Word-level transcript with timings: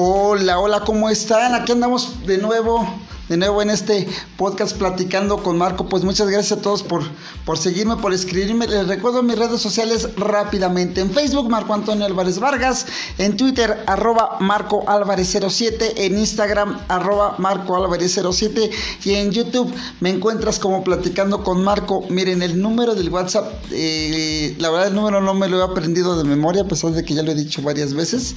Hola, 0.00 0.60
hola, 0.60 0.80
¿cómo 0.84 1.08
están? 1.10 1.56
Aquí 1.56 1.72
andamos 1.72 2.24
de 2.24 2.38
nuevo 2.38 2.88
de 3.28 3.36
nuevo 3.36 3.60
en 3.60 3.70
este 3.70 4.08
podcast 4.36 4.76
platicando 4.76 5.42
con 5.42 5.58
Marco. 5.58 5.88
Pues 5.88 6.02
muchas 6.02 6.28
gracias 6.28 6.58
a 6.58 6.62
todos 6.62 6.82
por, 6.82 7.02
por 7.44 7.58
seguirme, 7.58 7.96
por 7.96 8.12
escribirme. 8.12 8.66
Les 8.66 8.88
recuerdo 8.88 9.22
mis 9.22 9.38
redes 9.38 9.60
sociales 9.60 10.08
rápidamente. 10.16 11.00
En 11.00 11.10
Facebook, 11.10 11.48
Marco 11.50 11.74
Antonio 11.74 12.06
Álvarez 12.06 12.38
Vargas. 12.38 12.86
En 13.18 13.36
Twitter, 13.36 13.84
arroba 13.86 14.38
Marco 14.40 14.88
Álvarez 14.88 15.36
07. 15.46 16.06
En 16.06 16.18
Instagram, 16.18 16.80
arroba 16.88 17.34
Marco 17.38 17.76
Álvarez 17.76 18.18
07. 18.30 18.70
Y 19.04 19.14
en 19.14 19.30
YouTube 19.30 19.72
me 20.00 20.10
encuentras 20.10 20.58
como 20.58 20.82
platicando 20.82 21.44
con 21.44 21.62
Marco. 21.62 22.04
Miren, 22.08 22.42
el 22.42 22.60
número 22.60 22.94
del 22.94 23.10
WhatsApp, 23.10 23.52
eh, 23.70 24.56
la 24.58 24.70
verdad 24.70 24.88
el 24.88 24.94
número 24.94 25.20
no 25.20 25.34
me 25.34 25.48
lo 25.48 25.60
he 25.60 25.62
aprendido 25.62 26.16
de 26.16 26.24
memoria, 26.24 26.62
a 26.62 26.68
pesar 26.68 26.92
de 26.92 27.04
que 27.04 27.14
ya 27.14 27.22
lo 27.22 27.32
he 27.32 27.34
dicho 27.34 27.60
varias 27.60 27.92
veces. 27.92 28.34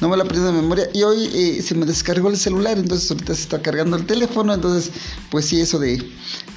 No 0.00 0.08
me 0.08 0.16
lo 0.16 0.22
he 0.22 0.26
aprendido 0.26 0.52
de 0.52 0.60
memoria. 0.60 0.88
Y 0.94 1.02
hoy 1.02 1.28
eh, 1.34 1.62
se 1.62 1.74
me 1.74 1.86
descargó 1.86 2.28
el 2.28 2.36
celular, 2.36 2.78
entonces 2.78 3.10
ahorita 3.10 3.34
se 3.34 3.42
está 3.42 3.60
cargando 3.60 3.96
el 3.96 4.06
teléfono 4.06 4.27
entonces, 4.34 4.92
pues 5.30 5.46
sí, 5.46 5.60
eso 5.60 5.78
de, 5.78 6.02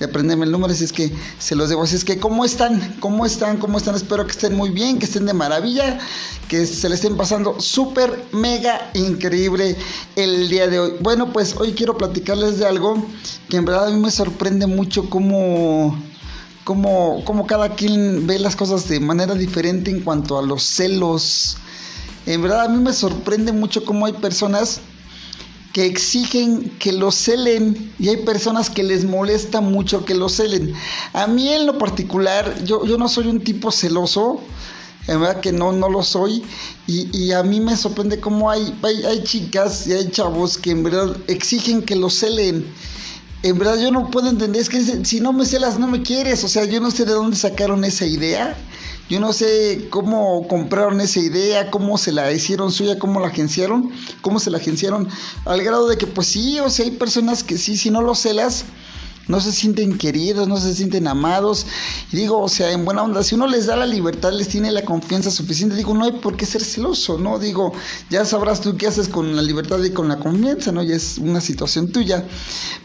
aprenderme 0.03 0.45
el 0.45 0.52
número, 0.52 0.73
así 0.73 0.84
es 0.84 0.91
que 0.91 1.11
se 1.39 1.55
los 1.55 1.70
debo. 1.70 1.84
Así 1.84 1.95
es 1.95 2.03
que, 2.03 2.20
¿cómo 2.20 2.45
están? 2.45 2.95
¿Cómo 2.99 3.25
están? 3.25 3.57
¿Cómo 3.57 3.77
están? 3.77 3.95
Espero 3.95 4.25
que 4.25 4.31
estén 4.31 4.55
muy 4.55 4.70
bien, 4.70 4.99
que 4.99 5.05
estén 5.05 5.25
de 5.25 5.34
maravilla, 5.34 5.99
que 6.47 6.66
se 6.66 6.89
le 6.89 6.95
estén 6.95 7.17
pasando 7.17 7.59
súper, 7.59 8.25
mega 8.31 8.91
increíble 8.94 9.75
el 10.16 10.49
día 10.49 10.67
de 10.67 10.80
hoy. 10.80 10.94
Bueno, 11.02 11.31
pues 11.31 11.55
hoy 11.57 11.73
quiero 11.73 11.97
platicarles 11.97 12.59
de 12.59 12.66
algo 12.66 13.05
que 13.49 13.57
en 13.57 13.66
verdad 13.66 13.88
a 13.88 13.91
mí 13.91 13.99
me 13.99 14.11
sorprende 14.11 14.67
mucho 14.67 15.09
cómo... 15.09 15.97
Como, 16.63 17.25
como 17.25 17.47
cada 17.47 17.69
quien 17.73 18.27
ve 18.27 18.38
las 18.38 18.55
cosas 18.55 18.88
de 18.88 18.99
manera 18.99 19.33
diferente 19.33 19.89
en 19.89 20.02
cuanto 20.02 20.38
a 20.38 20.44
los 20.44 20.61
celos. 20.61 21.58
En 22.27 22.44
verdad 22.44 22.66
a 22.66 22.69
mí 22.69 22.77
me 22.77 22.94
sorprende 22.94 23.52
mucho 23.52 23.83
cómo 23.83 24.05
hay 24.05 24.14
personas 24.14 24.80
que 25.73 25.86
exigen 25.86 26.69
que 26.80 26.91
lo 26.91 27.11
celen 27.11 27.94
y 27.97 28.09
hay 28.09 28.17
personas 28.17 28.69
que 28.69 28.83
les 28.83 29.05
molesta 29.05 29.61
mucho 29.61 30.05
que 30.05 30.16
lo 30.16 30.27
celen. 30.27 30.73
A 31.14 31.27
mí 31.27 31.50
en 31.50 31.66
lo 31.66 31.77
particular, 31.77 32.64
yo, 32.64 32.86
yo 32.86 32.97
no 32.97 33.08
soy 33.08 33.27
un 33.27 33.41
tipo 33.41 33.72
celoso, 33.72 34.42
en 35.08 35.22
verdad 35.22 35.39
que 35.39 35.52
no, 35.52 35.72
no 35.72 35.89
lo 35.89 36.03
soy 36.03 36.44
y, 36.88 37.09
y 37.17 37.31
a 37.31 37.42
mí 37.44 37.59
me 37.59 37.75
sorprende 37.75 38.19
cómo 38.19 38.52
hay, 38.52 38.77
hay, 38.83 39.03
hay, 39.03 39.23
chicas 39.23 39.88
y 39.88 39.94
hay 39.94 40.09
chavos 40.11 40.58
que 40.58 40.72
en 40.72 40.83
verdad 40.83 41.16
exigen 41.27 41.81
que 41.81 41.95
lo 41.95 42.09
celen. 42.09 42.66
En 43.44 43.58
verdad 43.58 43.80
yo 43.80 43.92
no 43.92 44.11
puedo 44.11 44.30
entender, 44.30 44.61
es 44.61 44.70
que 44.70 44.81
si 45.03 45.20
no 45.20 45.34
me 45.34 45.45
celas 45.45 45.80
no 45.80 45.88
me 45.88 46.03
quieres, 46.03 46.44
o 46.44 46.47
sea, 46.47 46.66
yo 46.66 46.80
no 46.80 46.92
sé 46.92 47.06
de 47.06 47.14
dónde 47.14 47.36
sacaron 47.36 47.83
esa 47.83 48.06
idea. 48.06 48.56
Yo 49.09 49.20
no 49.20 49.33
sé 49.33 49.88
cómo 49.89 50.48
compraron 50.48 51.02
esa 51.02 51.20
idea, 51.20 51.70
cómo 51.70 51.98
se 51.98 52.14
la 52.14 52.31
hicieron 52.31 52.72
suya, 52.72 52.98
cómo 52.98 53.20
la 53.20 53.28
agenciaron, 53.28 53.92
cómo 54.22 54.39
se 54.39 54.50
la 54.50 54.58
agenciaron, 54.58 55.09
al 55.44 55.61
grado 55.64 55.89
de 55.89 55.98
que 55.98 56.08
pues 56.08 56.28
sí, 56.28 56.59
o 56.61 56.70
sea, 56.70 56.86
hay 56.86 56.92
personas 56.92 57.44
que 57.44 57.58
sí, 57.58 57.75
si 57.75 57.89
no 57.89 58.02
lo 58.02 58.16
celas, 58.16 58.64
no 59.27 59.39
se 59.39 59.52
sienten 59.52 59.97
queridos, 59.97 60.47
no 60.47 60.58
se 60.58 60.73
sienten 60.73 61.08
amados. 61.08 61.66
Y 62.11 62.17
digo, 62.17 62.39
o 62.39 62.50
sea, 62.50 62.72
en 62.72 62.86
buena 62.86 63.03
onda, 63.03 63.23
si 63.23 63.36
uno 63.36 63.47
les 63.47 63.66
da 63.66 63.75
la 63.75 63.86
libertad, 63.86 64.31
les 64.31 64.47
tiene 64.47 64.72
la 64.72 64.83
confianza 64.83 65.31
suficiente, 65.31 65.75
digo, 65.75 65.94
no 65.94 66.05
hay 66.05 66.14
por 66.14 66.36
qué 66.36 66.45
ser 66.45 66.64
celoso, 66.64 67.17
¿no? 67.17 67.39
Digo, 67.39 67.73
ya 68.09 68.25
sabrás 68.25 68.61
tú 68.61 68.77
qué 68.77 68.88
haces 68.88 69.08
con 69.08 69.36
la 69.36 69.42
libertad 69.42 69.81
y 69.83 69.92
con 69.92 70.08
la 70.08 70.17
confianza, 70.17 70.72
¿no? 70.72 70.83
Ya 70.83 70.95
es 70.95 71.17
una 71.17 71.42
situación 71.42 71.92
tuya. 71.92 72.25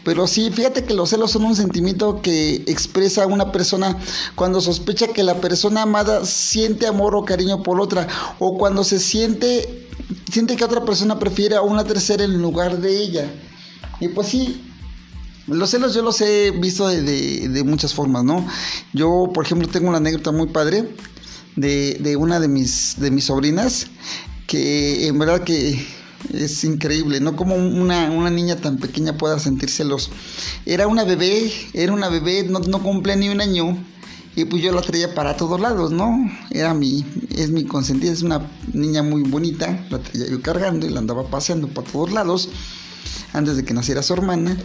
Pero 0.03 0.27
sí, 0.27 0.49
fíjate 0.51 0.83
que 0.83 0.93
los 0.93 1.09
celos 1.09 1.31
son 1.31 1.45
un 1.45 1.55
sentimiento 1.55 2.21
que 2.21 2.63
expresa 2.67 3.27
una 3.27 3.51
persona 3.51 3.97
cuando 4.35 4.61
sospecha 4.61 5.07
que 5.07 5.23
la 5.23 5.41
persona 5.41 5.83
amada 5.83 6.25
siente 6.25 6.87
amor 6.87 7.15
o 7.15 7.25
cariño 7.25 7.63
por 7.63 7.81
otra, 7.81 8.07
o 8.39 8.57
cuando 8.57 8.83
se 8.83 8.99
siente, 8.99 9.87
siente 10.31 10.55
que 10.55 10.63
otra 10.63 10.85
persona 10.85 11.19
prefiere 11.19 11.55
a 11.55 11.61
una 11.61 11.83
tercera 11.83 12.23
en 12.23 12.41
lugar 12.41 12.79
de 12.79 13.01
ella. 13.01 13.31
Y 13.99 14.09
pues 14.09 14.27
sí, 14.27 14.66
los 15.47 15.69
celos 15.69 15.93
yo 15.93 16.01
los 16.01 16.19
he 16.21 16.51
visto 16.51 16.87
de, 16.87 17.63
muchas 17.65 17.93
formas, 17.93 18.23
¿no? 18.23 18.45
Yo, 18.93 19.31
por 19.33 19.45
ejemplo, 19.45 19.67
tengo 19.67 19.87
una 19.87 19.97
anécdota 19.97 20.31
muy 20.31 20.47
padre 20.47 20.89
de, 21.55 22.15
una 22.17 22.39
de 22.39 22.47
mis, 22.47 22.95
de 22.99 23.11
mis 23.11 23.25
sobrinas, 23.25 23.87
que 24.45 25.07
en 25.07 25.17
verdad 25.17 25.43
que 25.43 25.85
es 26.33 26.63
increíble, 26.63 27.19
¿no? 27.19 27.35
Como 27.35 27.55
una, 27.55 28.29
niña 28.29 28.57
tan 28.57 28.77
pequeña 28.77 29.17
pueda 29.17 29.39
sentir 29.39 29.69
celos. 29.69 30.09
Era 30.65 30.87
una 30.87 31.05
bebé, 31.05 31.51
era 31.73 31.93
una 31.93 32.09
bebé, 32.09 32.43
no, 32.43 32.59
no 32.59 32.83
cumple 32.83 33.15
ni 33.15 33.29
un 33.29 33.41
año. 33.41 33.77
Y 34.35 34.45
pues 34.45 34.61
yo 34.61 34.71
la 34.71 34.81
traía 34.81 35.15
para 35.15 35.35
todos 35.35 35.59
lados, 35.59 35.91
¿no? 35.91 36.29
Era 36.51 36.75
mi, 36.75 37.03
es 37.35 37.49
mi 37.49 37.65
consentida, 37.65 38.11
es 38.11 38.21
una 38.21 38.47
niña 38.71 39.01
muy 39.01 39.23
bonita, 39.23 39.87
la 39.89 39.97
traía 39.97 40.29
yo 40.29 40.41
cargando 40.43 40.85
y 40.85 40.91
la 40.91 40.99
andaba 40.99 41.27
paseando 41.27 41.67
para 41.67 41.89
todos 41.89 42.11
lados 42.11 42.49
antes 43.33 43.57
de 43.57 43.65
que 43.65 43.73
naciera 43.73 44.03
su 44.03 44.13
hermana. 44.13 44.55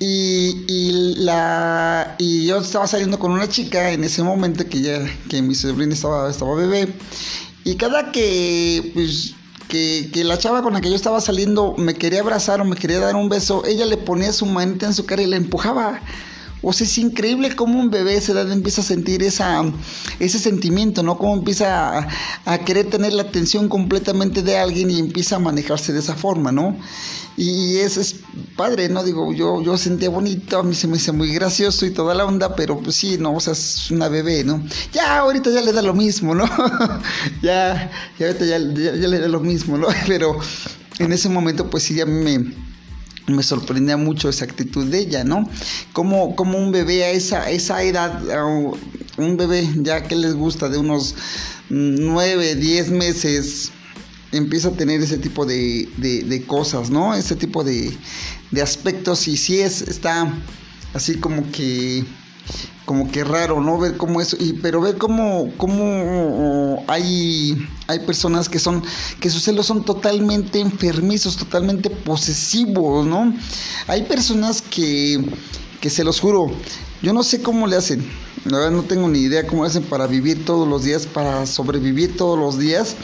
Y, 0.00 1.14
la, 1.16 2.14
y 2.18 2.46
yo 2.46 2.58
estaba 2.58 2.86
saliendo 2.86 3.18
con 3.18 3.32
una 3.32 3.48
chica 3.48 3.90
en 3.90 4.04
ese 4.04 4.22
momento 4.22 4.64
que 4.68 4.80
ya 4.80 5.00
que 5.28 5.42
mi 5.42 5.54
sobrina 5.54 5.94
estaba, 5.94 6.30
estaba 6.30 6.54
bebé. 6.54 6.94
Y 7.64 7.74
cada 7.76 8.12
que, 8.12 8.92
pues, 8.94 9.34
que, 9.68 10.10
que, 10.12 10.22
la 10.22 10.38
chava 10.38 10.62
con 10.62 10.74
la 10.74 10.80
que 10.80 10.88
yo 10.88 10.94
estaba 10.94 11.20
saliendo 11.20 11.74
me 11.76 11.94
quería 11.94 12.20
abrazar 12.20 12.60
o 12.60 12.64
me 12.64 12.76
quería 12.76 13.00
dar 13.00 13.16
un 13.16 13.28
beso, 13.28 13.64
ella 13.66 13.86
le 13.86 13.96
ponía 13.96 14.32
su 14.32 14.46
manita 14.46 14.86
en 14.86 14.94
su 14.94 15.04
cara 15.04 15.22
y 15.22 15.26
la 15.26 15.36
empujaba. 15.36 16.00
O 16.62 16.72
sea, 16.72 16.86
es 16.86 16.98
increíble 16.98 17.54
cómo 17.54 17.78
un 17.78 17.90
bebé 17.90 18.14
a 18.14 18.18
esa 18.18 18.32
edad 18.32 18.50
empieza 18.50 18.80
a 18.80 18.84
sentir 18.84 19.22
esa, 19.22 19.64
ese 20.18 20.38
sentimiento, 20.38 21.02
¿no? 21.02 21.16
Cómo 21.16 21.34
empieza 21.34 22.08
a, 22.44 22.58
querer 22.58 22.90
tener 22.90 23.12
la 23.12 23.22
atención 23.22 23.68
completamente 23.68 24.42
de 24.42 24.58
alguien 24.58 24.90
y 24.90 24.98
empieza 24.98 25.36
a 25.36 25.38
manejarse 25.38 25.92
de 25.92 26.00
esa 26.00 26.14
forma, 26.14 26.50
¿no? 26.50 26.76
Y 27.36 27.76
eso 27.76 28.00
es 28.00 28.16
padre, 28.56 28.88
¿no? 28.88 29.04
Digo, 29.04 29.32
yo, 29.32 29.62
yo 29.62 29.78
sentía 29.78 30.10
bonito, 30.10 30.58
a 30.58 30.64
mí 30.64 30.74
se 30.74 30.88
me 30.88 30.96
hizo 30.96 31.12
muy 31.12 31.32
gracioso 31.32 31.86
y 31.86 31.92
toda 31.92 32.12
la 32.14 32.24
onda, 32.24 32.56
pero 32.56 32.80
pues 32.80 32.96
sí, 32.96 33.16
no, 33.18 33.34
o 33.34 33.40
sea, 33.40 33.52
es 33.52 33.92
una 33.92 34.08
bebé, 34.08 34.42
¿no? 34.42 34.64
Ya, 34.92 35.18
ahorita 35.18 35.50
ya 35.50 35.62
le 35.62 35.72
da 35.72 35.82
lo 35.82 35.94
mismo, 35.94 36.34
¿no? 36.34 36.44
ya, 37.42 37.90
ya 38.18 38.26
ahorita 38.26 38.44
ya, 38.44 38.58
ya 38.58 39.08
le 39.08 39.20
da 39.20 39.28
lo 39.28 39.38
mismo, 39.38 39.78
¿no? 39.78 39.86
Pero 40.08 40.36
en 40.98 41.12
ese 41.12 41.28
momento, 41.28 41.70
pues 41.70 41.84
sí, 41.84 42.00
a 42.00 42.06
mí 42.06 42.24
me 42.24 42.67
me 43.28 43.42
sorprendía 43.42 43.96
mucho 43.96 44.28
esa 44.28 44.44
actitud 44.44 44.86
de 44.86 44.98
ella, 44.98 45.24
¿no? 45.24 45.48
Como, 45.92 46.34
como 46.36 46.58
un 46.58 46.72
bebé 46.72 47.04
a 47.04 47.10
esa, 47.10 47.50
esa 47.50 47.82
edad, 47.82 48.22
un 49.16 49.36
bebé 49.36 49.68
ya 49.76 50.02
que 50.02 50.16
les 50.16 50.34
gusta 50.34 50.68
de 50.68 50.78
unos 50.78 51.14
9, 51.70 52.54
10 52.54 52.90
meses, 52.90 53.72
empieza 54.32 54.68
a 54.68 54.72
tener 54.72 55.02
ese 55.02 55.18
tipo 55.18 55.46
de, 55.46 55.88
de, 55.96 56.42
cosas, 56.46 56.90
¿no? 56.90 57.14
Ese 57.14 57.36
tipo 57.36 57.64
de, 57.64 57.96
de 58.50 58.62
aspectos 58.62 59.28
y 59.28 59.36
sí 59.36 59.60
es, 59.60 59.82
está 59.82 60.32
así 60.94 61.16
como 61.16 61.50
que 61.52 62.04
como 62.84 63.10
que 63.12 63.22
raro, 63.22 63.60
¿no? 63.60 63.78
Ver 63.78 63.98
cómo 63.98 64.20
eso, 64.20 64.36
y, 64.40 64.54
pero 64.54 64.80
ver 64.80 64.96
cómo, 64.96 65.52
cómo 65.58 66.82
hay, 66.88 67.54
hay 67.86 67.98
personas 68.00 68.48
que 68.48 68.58
son, 68.58 68.82
que 69.20 69.28
sus 69.28 69.42
celos 69.42 69.66
son 69.66 69.84
totalmente 69.84 70.58
enfermizos, 70.58 71.36
totalmente 71.36 71.90
posesivos, 71.90 73.06
¿no? 73.06 73.34
Hay 73.88 74.04
personas 74.04 74.62
que, 74.62 75.22
que 75.82 75.90
se 75.90 76.02
los 76.02 76.18
juro, 76.18 76.46
yo 77.02 77.12
no 77.12 77.22
sé 77.22 77.42
cómo 77.42 77.66
le 77.66 77.76
hacen, 77.76 78.08
la 78.46 78.56
verdad 78.56 78.72
no 78.72 78.84
tengo 78.84 79.06
ni 79.08 79.18
idea 79.18 79.46
cómo 79.46 79.64
le 79.64 79.68
hacen 79.68 79.82
para 79.82 80.06
vivir 80.06 80.46
todos 80.46 80.66
los 80.66 80.82
días, 80.82 81.06
para 81.06 81.44
sobrevivir 81.44 82.16
todos 82.16 82.38
los 82.38 82.58
días 82.58 82.96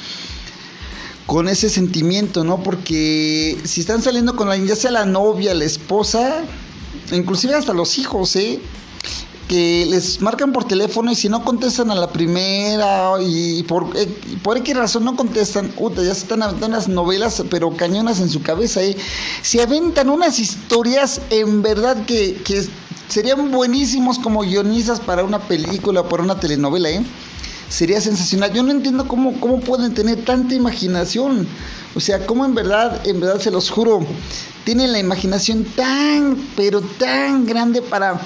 con 1.27 1.49
ese 1.49 1.69
sentimiento, 1.69 2.43
¿no? 2.43 2.63
Porque 2.63 3.59
si 3.65 3.81
están 3.81 4.03
saliendo 4.03 4.35
con 4.37 4.49
alguien, 4.49 4.69
ya 4.69 4.77
sea 4.77 4.91
la 4.91 5.05
novia, 5.05 5.55
la 5.55 5.65
esposa, 5.65 6.43
inclusive 7.13 7.55
hasta 7.55 7.73
los 7.73 7.99
hijos, 7.99 8.35
¿eh? 8.37 8.61
Que 9.49 9.87
les 9.87 10.21
marcan 10.21 10.53
por 10.53 10.67
teléfono 10.67 11.13
y 11.13 11.15
si 11.15 11.29
no 11.29 11.45
contestan 11.45 11.91
a 11.91 11.95
la 11.95 12.11
primera 12.11 13.13
y 13.21 13.63
por, 13.65 13.97
eh, 13.97 14.09
por 14.43 14.63
qué 14.63 14.75
razón 14.75 15.05
no 15.05 15.17
contestan, 15.17 15.71
ya 15.97 16.03
se 16.03 16.11
están 16.11 16.43
aventando 16.43 16.77
unas 16.77 16.89
novelas 16.89 17.43
pero 17.51 17.77
cañonas 17.77 18.21
en 18.21 18.31
su 18.31 18.43
cabeza, 18.43 18.83
¿eh? 18.83 18.97
se 19.43 19.63
aventan 19.63 20.09
unas 20.09 20.39
historias 20.39 21.21
en 21.31 21.63
verdad 21.63 22.05
que, 22.07 22.35
que 22.45 22.67
serían 23.09 23.51
buenísimos 23.51 24.19
como 24.19 24.41
guionistas 24.43 25.01
para 25.01 25.25
una 25.25 25.41
película, 25.41 26.09
para 26.09 26.23
una 26.23 26.41
telenovela, 26.41 26.91
¿eh? 26.91 27.05
sería 27.69 28.01
sensacional. 28.01 28.53
Yo 28.53 28.63
no 28.63 28.71
entiendo 28.71 29.07
cómo, 29.09 29.39
cómo 29.41 29.61
pueden 29.61 29.95
tener 29.95 30.25
tanta 30.25 30.55
imaginación. 30.55 31.47
O 31.95 32.01
sea, 32.01 32.27
cómo 32.27 32.45
en 32.45 32.55
verdad, 32.55 33.07
en 33.07 33.21
verdad 33.21 33.41
se 33.41 33.51
los 33.51 33.71
juro, 33.71 34.07
tienen 34.65 34.93
la 34.93 34.99
imaginación 34.99 35.65
tan, 35.65 36.37
pero 36.57 36.81
tan 36.81 37.47
grande 37.47 37.83
para 37.83 38.21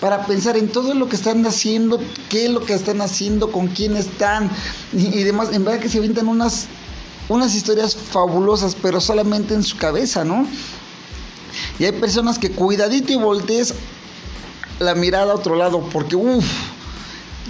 para 0.00 0.26
pensar 0.26 0.56
en 0.56 0.68
todo 0.68 0.94
lo 0.94 1.08
que 1.08 1.16
están 1.16 1.44
haciendo, 1.46 2.00
qué 2.28 2.46
es 2.46 2.50
lo 2.50 2.64
que 2.64 2.72
están 2.72 3.00
haciendo, 3.02 3.52
con 3.52 3.68
quién 3.68 3.96
están 3.96 4.50
y, 4.92 5.22
demás. 5.22 5.50
En 5.52 5.64
verdad 5.64 5.80
que 5.80 5.88
se 5.88 5.98
avientan 5.98 6.28
unas, 6.28 6.66
unas 7.28 7.54
historias 7.54 7.94
fabulosas, 7.94 8.76
pero 8.80 9.00
solamente 9.00 9.54
en 9.54 9.62
su 9.62 9.76
cabeza, 9.76 10.24
¿no? 10.24 10.46
Y 11.78 11.84
hay 11.84 11.92
personas 11.92 12.38
que 12.38 12.50
cuidadito 12.50 13.12
y 13.12 13.16
voltees 13.16 13.74
la 14.78 14.94
mirada 14.94 15.32
a 15.32 15.36
otro 15.36 15.56
lado, 15.56 15.80
porque 15.92 16.16
uff, 16.16 16.46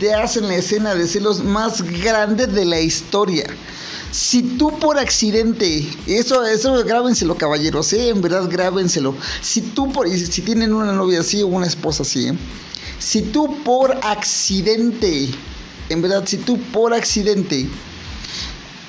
te 0.01 0.15
hacen 0.15 0.49
la 0.49 0.57
escena 0.57 0.95
de 0.95 1.07
celos 1.07 1.45
más 1.45 1.83
grande 1.83 2.47
de 2.47 2.65
la 2.65 2.81
historia. 2.81 3.45
Si 4.11 4.43
tú 4.43 4.77
por 4.79 4.99
accidente, 4.99 5.87
eso, 6.07 6.45
eso 6.45 6.83
grábenselo, 6.85 7.37
caballeros, 7.37 7.93
¿eh? 7.93 8.09
en 8.09 8.23
verdad 8.23 8.49
grábenselo. 8.51 9.15
Si 9.43 9.61
tú 9.61 9.93
por, 9.93 10.09
si 10.09 10.43
tienen 10.43 10.73
una 10.73 10.93
novia 10.93 11.21
así 11.21 11.43
o 11.43 11.49
una 11.49 11.67
esposa 11.67 12.03
así, 12.03 12.29
¿eh? 12.29 12.35
si 12.99 13.23
tú 13.23 13.63
por 13.63 13.93
accidente, 14.03 15.29
en 15.91 16.03
verdad, 16.03 16.25
si 16.27 16.39
tú 16.39 16.59
por 16.73 16.95
accidente 16.95 17.69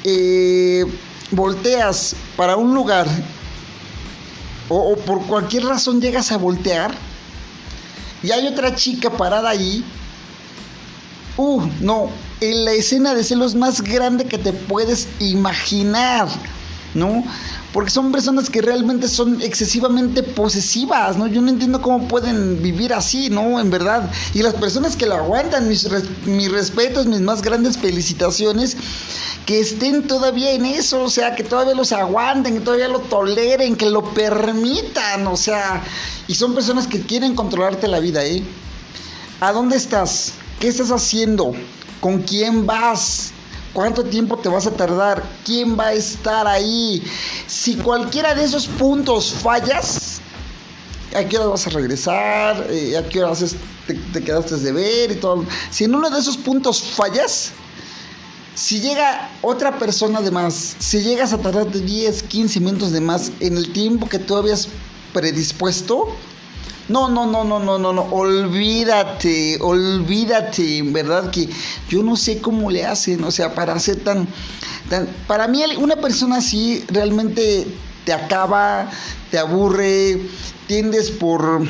eh, 0.06 0.86
volteas 1.30 2.16
para 2.38 2.56
un 2.56 2.74
lugar 2.74 3.08
o, 4.70 4.96
por 4.96 5.26
cualquier 5.28 5.66
razón 5.66 6.00
llegas 6.00 6.32
a 6.32 6.38
voltear 6.38 6.96
y 8.24 8.32
hay 8.32 8.48
otra 8.48 8.74
chica 8.76 9.10
parada 9.12 9.50
ahí, 9.50 9.84
uh, 11.42 11.62
no, 11.82 12.10
en 12.40 12.66
la 12.66 12.72
escena 12.72 13.14
de 13.16 13.24
celos 13.24 13.56
más 13.56 13.82
grande 13.82 14.26
que 14.26 14.38
te 14.38 14.54
puedes 14.54 15.08
imaginar, 15.20 16.28
¿no? 16.94 17.24
Porque 17.74 17.90
son 17.90 18.12
personas 18.12 18.50
que 18.50 18.62
realmente 18.62 19.08
son 19.08 19.42
excesivamente 19.42 20.24
posesivas, 20.24 21.18
¿no? 21.18 21.28
Yo 21.28 21.42
no 21.42 21.50
entiendo 21.50 21.82
cómo 21.82 22.08
pueden 22.08 22.62
vivir 22.62 22.94
así, 22.94 23.30
¿no? 23.30 23.60
En 23.60 23.72
verdad. 23.72 24.12
Y 24.34 24.44
las 24.44 24.56
personas 24.56 24.96
que 24.96 25.06
lo 25.06 25.16
aguantan, 25.16 25.70
mis, 25.70 25.90
respetos, 26.52 27.06
mis 27.08 27.22
más 27.22 27.42
grandes 27.42 27.78
felicitaciones, 27.78 28.76
que 29.46 29.62
estén 29.62 30.06
todavía 30.06 30.52
en 30.52 30.66
eso, 30.66 31.02
o 31.04 31.10
sea, 31.10 31.34
que 31.36 31.44
todavía 31.44 31.74
los 31.74 31.92
aguanten, 31.94 32.56
que 32.56 32.60
todavía 32.60 32.90
lo 32.90 33.00
toleren, 33.00 33.78
que 33.78 33.90
lo 33.90 34.04
permitan, 34.14 35.26
o 35.28 35.38
sea, 35.38 35.82
y 36.28 36.36
son 36.36 36.54
personas 36.54 36.88
que 36.88 37.02
quieren 37.02 37.36
controlarte 37.36 37.88
la 37.88 38.00
vida, 38.00 38.24
¿eh? 38.26 38.44
¿A 39.40 39.54
dónde 39.54 39.78
estás? 39.78 40.34
¿Qué 40.62 40.68
estás 40.68 40.92
haciendo? 40.92 41.54
¿Con 42.00 42.22
quién 42.22 42.68
vas? 42.68 43.32
¿Cuánto 43.74 44.04
tiempo 44.04 44.38
te 44.38 44.48
vas 44.48 44.68
a 44.68 44.72
tardar? 44.72 45.24
¿Quién 45.44 45.76
va 45.76 45.88
a 45.88 45.94
estar 45.94 46.46
ahí? 46.46 47.02
Si 47.48 47.78
cualquiera 47.78 48.36
de 48.36 48.44
esos 48.44 48.68
puntos 48.68 49.34
fallas, 49.34 50.22
¿a 51.16 51.24
qué 51.24 51.40
hora 51.40 51.48
vas 51.48 51.66
a 51.66 51.72
regresar? 51.72 52.68
Eh, 52.70 52.96
¿A 52.96 53.10
qué 53.10 53.24
hora 53.24 53.36
te, 53.88 53.96
te 53.96 54.24
quedaste 54.24 54.58
de 54.58 54.72
ver 54.72 55.12
y 55.14 55.16
todo? 55.16 55.44
Si 55.72 55.86
en 55.86 55.96
uno 55.96 56.12
de 56.12 56.20
esos 56.20 56.38
puntos 56.38 56.80
fallas, 56.80 57.54
si 58.54 58.82
llega 58.82 59.32
otra 59.42 59.80
persona 59.80 60.22
de 60.22 60.30
más, 60.30 60.76
si 60.78 61.02
llegas 61.02 61.34
a 61.34 61.40
tardar 61.40 61.72
de 61.72 61.80
10, 61.80 62.22
15 62.22 62.60
minutos 62.60 62.92
de 62.92 63.02
más 63.02 63.32
en 63.40 63.58
el 63.58 63.74
tiempo 63.74 64.08
que 64.08 64.20
tú 64.20 64.36
habías 64.36 64.68
predispuesto, 65.12 66.16
no, 66.90 67.10
no, 67.10 67.26
no, 67.26 67.44
no, 67.44 67.60
no, 67.60 67.78
no, 67.78 67.94
no, 67.94 68.02
olvídate, 68.12 69.58
olvídate, 69.62 70.82
verdad 70.84 71.30
que 71.32 71.50
yo 71.90 72.04
no 72.04 72.16
sé 72.16 72.42
cómo 72.42 72.70
le 72.70 72.86
hacen, 72.86 73.24
o 73.24 73.32
sea, 73.32 73.54
para 73.54 73.80
ser 73.80 74.04
tan, 74.04 74.28
tan, 74.90 75.08
para 75.28 75.48
mí 75.48 75.64
una 75.78 75.96
persona 75.96 76.38
así 76.38 76.84
realmente 76.88 77.68
te 78.06 78.14
acaba, 78.14 78.90
te 79.30 79.38
aburre, 79.38 80.22
tiendes 80.68 81.12
por 81.12 81.62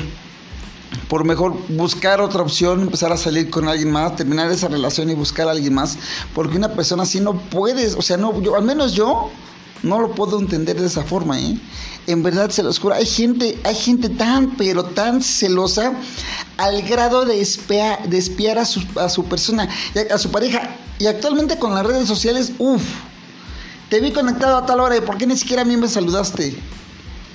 por 1.08 1.24
mejor 1.24 1.56
buscar 1.68 2.20
otra 2.20 2.42
opción, 2.42 2.82
empezar 2.82 3.12
a 3.12 3.16
salir 3.16 3.50
con 3.50 3.68
alguien 3.68 3.90
más, 3.90 4.16
terminar 4.16 4.50
esa 4.50 4.68
relación 4.68 5.10
y 5.10 5.14
buscar 5.14 5.48
a 5.48 5.50
alguien 5.50 5.74
más, 5.74 5.98
porque 6.34 6.56
una 6.56 6.70
persona 6.70 7.02
así 7.02 7.20
no 7.20 7.34
puedes, 7.34 7.94
o 7.94 8.02
sea, 8.02 8.16
no, 8.16 8.40
yo, 8.40 8.56
al 8.56 8.62
menos 8.62 8.92
yo 8.92 9.30
no 9.82 10.00
lo 10.00 10.14
puedo 10.14 10.38
entender 10.38 10.80
de 10.80 10.86
esa 10.86 11.02
forma, 11.02 11.40
¿eh? 11.40 11.58
En 12.06 12.22
verdad 12.22 12.50
se 12.50 12.62
los 12.62 12.78
juro, 12.78 12.94
hay 12.94 13.06
gente, 13.06 13.58
hay 13.64 13.74
gente 13.74 14.08
tan, 14.08 14.56
pero 14.56 14.84
tan 14.84 15.22
celosa 15.22 15.92
al 16.56 16.82
grado 16.82 17.24
de 17.24 17.34
de 17.36 18.18
espiar 18.18 18.58
a, 18.58 18.64
su, 18.64 18.82
a 18.96 19.08
su 19.08 19.24
persona, 19.24 19.68
a 20.10 20.18
su 20.18 20.30
pareja, 20.30 20.68
y 20.98 21.06
actualmente 21.06 21.58
con 21.58 21.74
las 21.74 21.86
redes 21.86 22.08
sociales, 22.08 22.52
uff, 22.58 22.82
te 23.88 24.00
vi 24.00 24.10
conectado 24.10 24.56
a 24.56 24.66
tal 24.66 24.80
hora 24.80 24.96
y 24.96 25.00
por 25.00 25.18
qué 25.18 25.26
ni 25.26 25.36
siquiera 25.36 25.62
a 25.62 25.64
mí 25.64 25.76
me 25.76 25.88
saludaste. 25.88 26.56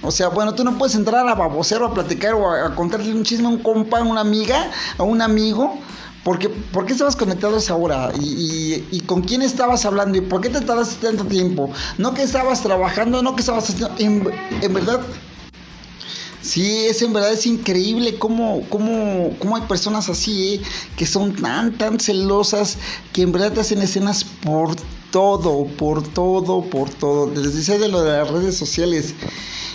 O 0.02 0.12
sea, 0.12 0.30
bueno, 0.30 0.56
tú 0.56 0.64
no 0.64 0.78
puedes 0.78 0.96
entrar 0.96 1.28
a 1.28 1.36
babosero 1.36 1.86
a 1.86 1.94
platicar 1.94 2.34
o 2.34 2.52
a, 2.52 2.74
contarle 2.76 3.14
un 3.14 3.24
chisme 3.24 3.48
a 3.48 3.50
un 3.50 3.60
compa, 3.60 4.00
a 4.00 4.04
una 4.04 4.22
amiga, 4.22 4.72
a 4.98 5.04
un 5.04 5.22
amigo. 5.22 5.78
Porque, 6.28 6.50
¿Por 6.50 6.86
qué 6.86 6.92
estabas 6.92 7.16
conectado 7.16 7.56
a 7.56 7.60
esa 7.60 7.74
hora? 7.78 8.12
¿Y, 8.20 8.84
y, 8.92 9.00
con 9.06 9.22
quién 9.22 9.42
estabas 9.42 9.86
hablando? 9.86 10.18
¿Y 10.18 10.22
por 10.22 10.42
qué 10.42 10.50
te 10.50 10.60
tardaste 10.60 11.08
tanto 11.08 11.24
tiempo? 11.24 11.72
No 11.98 12.14
que 12.14 12.22
estabas 12.22 12.62
trabajando, 12.62 13.24
no 13.24 13.34
que 13.34 13.40
estabas 13.40 13.70
haciendo... 13.70 13.96
En, 13.98 14.30
en 14.62 14.74
verdad, 14.74 15.00
Sí, 16.42 16.86
es 16.86 17.02
en 17.02 17.14
verdad 17.14 17.32
es 17.32 17.46
increíble 17.46 18.20
cómo, 18.20 18.64
cómo, 18.68 19.38
cómo 19.40 19.56
hay 19.56 19.62
personas 19.70 20.10
así, 20.10 20.56
¿eh? 20.56 20.62
que 20.98 21.06
son 21.06 21.34
tan, 21.34 21.78
tan 21.78 21.98
celosas, 21.98 22.78
que 23.14 23.22
en 23.22 23.32
verdad 23.32 23.54
te 23.54 23.62
hacen 23.62 23.82
escenas 23.82 24.26
por 24.26 24.76
todo, 25.12 25.66
por 25.78 26.06
todo, 26.06 26.62
por 26.62 26.90
todo. 26.90 27.34
Les 27.36 27.56
decía 27.56 27.78
de 27.78 27.88
lo 27.88 28.04
de 28.04 28.18
las 28.18 28.30
redes 28.30 28.58
sociales. 28.58 29.14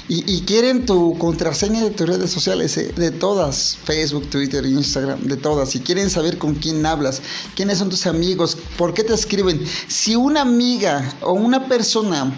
Y, 0.08 0.42
quieren 0.42 0.84
tu 0.84 1.16
contraseña 1.16 1.82
de 1.82 1.90
tus 1.90 2.08
redes 2.08 2.30
sociales, 2.30 2.76
¿eh? 2.76 2.92
de 2.96 3.10
todas, 3.10 3.78
Facebook, 3.84 4.28
Twitter, 4.28 4.66
Instagram, 4.66 5.20
de 5.22 5.36
todas. 5.36 5.74
Y 5.74 5.80
quieren 5.80 6.10
saber 6.10 6.38
con 6.38 6.54
quién 6.56 6.84
hablas, 6.84 7.22
quiénes 7.54 7.78
son 7.78 7.88
tus 7.88 8.06
amigos, 8.06 8.58
por 8.76 8.92
qué 8.92 9.04
te 9.04 9.14
escriben. 9.14 9.64
Si 9.88 10.16
una 10.16 10.42
amiga 10.42 11.14
o 11.22 11.32
una 11.32 11.66
persona, 11.66 12.30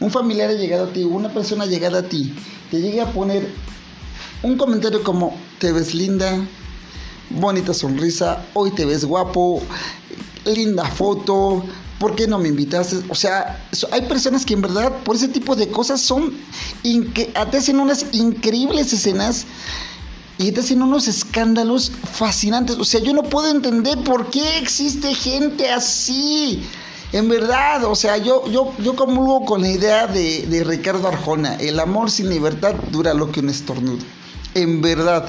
un 0.00 0.10
familiar 0.10 0.50
ha 0.50 0.54
llegado 0.54 0.84
a 0.84 0.92
ti, 0.92 1.04
una 1.04 1.32
persona 1.32 1.64
ha 1.64 1.68
llegado 1.68 1.98
a 1.98 2.02
ti, 2.02 2.34
te 2.70 2.80
llega 2.80 3.04
a 3.04 3.12
poner 3.12 3.48
un 4.42 4.56
comentario 4.56 5.04
como, 5.04 5.36
te 5.60 5.70
ves 5.70 5.94
linda, 5.94 6.44
bonita 7.30 7.72
sonrisa, 7.72 8.44
hoy 8.54 8.70
te 8.72 8.84
ves 8.84 9.04
guapo, 9.04 9.62
linda 10.44 10.84
foto, 10.86 11.64
¿por 12.02 12.16
qué 12.16 12.26
no 12.26 12.36
me 12.36 12.48
invitaste? 12.48 12.96
O 13.10 13.14
sea, 13.14 13.64
hay 13.92 14.02
personas 14.02 14.44
que 14.44 14.54
en 14.54 14.62
verdad 14.62 14.92
por 15.04 15.14
ese 15.14 15.28
tipo 15.28 15.54
de 15.54 15.68
cosas 15.68 16.00
son, 16.00 16.36
te 16.82 17.56
hacen 17.56 17.78
unas 17.78 18.06
increíbles 18.10 18.92
escenas 18.92 19.46
y 20.36 20.50
te 20.50 20.58
hacen 20.58 20.82
unos 20.82 21.06
escándalos 21.06 21.92
fascinantes. 22.12 22.76
O 22.78 22.84
sea, 22.84 23.00
yo 23.00 23.12
no 23.12 23.22
puedo 23.22 23.48
entender 23.48 23.98
por 23.98 24.30
qué 24.30 24.58
existe 24.58 25.14
gente 25.14 25.70
así. 25.70 26.64
En 27.12 27.28
verdad, 27.28 27.84
o 27.84 27.94
sea, 27.94 28.16
yo, 28.16 28.50
yo, 28.50 28.72
yo 28.82 28.96
comulgo 28.96 29.44
con 29.44 29.60
la 29.60 29.68
idea 29.68 30.08
de, 30.08 30.44
de 30.48 30.64
Ricardo 30.64 31.06
Arjona, 31.06 31.54
el 31.54 31.78
amor 31.78 32.10
sin 32.10 32.30
libertad 32.30 32.74
dura 32.90 33.14
lo 33.14 33.30
que 33.30 33.38
un 33.38 33.48
estornudo. 33.48 34.02
En 34.54 34.82
verdad, 34.82 35.26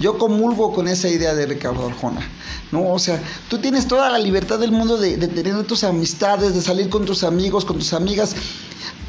yo 0.00 0.18
comulgo 0.18 0.72
con 0.72 0.88
esa 0.88 1.08
idea 1.08 1.34
de 1.34 1.46
Ricardo 1.46 1.86
Arjona. 1.86 2.20
¿no? 2.72 2.92
O 2.92 2.98
sea, 2.98 3.22
tú 3.48 3.58
tienes 3.58 3.86
toda 3.86 4.10
la 4.10 4.18
libertad 4.18 4.58
del 4.58 4.72
mundo 4.72 4.98
de, 4.98 5.16
tener 5.16 5.62
tus 5.64 5.84
amistades, 5.84 6.54
de 6.54 6.60
salir 6.60 6.88
con 6.88 7.04
tus 7.04 7.22
amigos, 7.22 7.64
con 7.64 7.78
tus 7.78 7.92
amigas. 7.92 8.34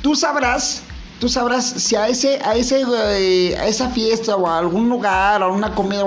Tú 0.01 0.15
sabrás, 0.15 0.81
tú 1.19 1.27
sabrás 1.29 1.65
si 1.65 1.95
a 1.95 2.07
ese, 2.07 2.39
a 2.43 2.55
ese, 2.55 2.83
eh, 2.83 3.57
a 3.57 3.67
esa 3.67 3.89
fiesta 3.89 4.35
o 4.35 4.47
a 4.47 4.59
algún 4.59 4.87
lugar, 4.87 5.41
a 5.41 5.47
una 5.47 5.73
comida, 5.73 6.03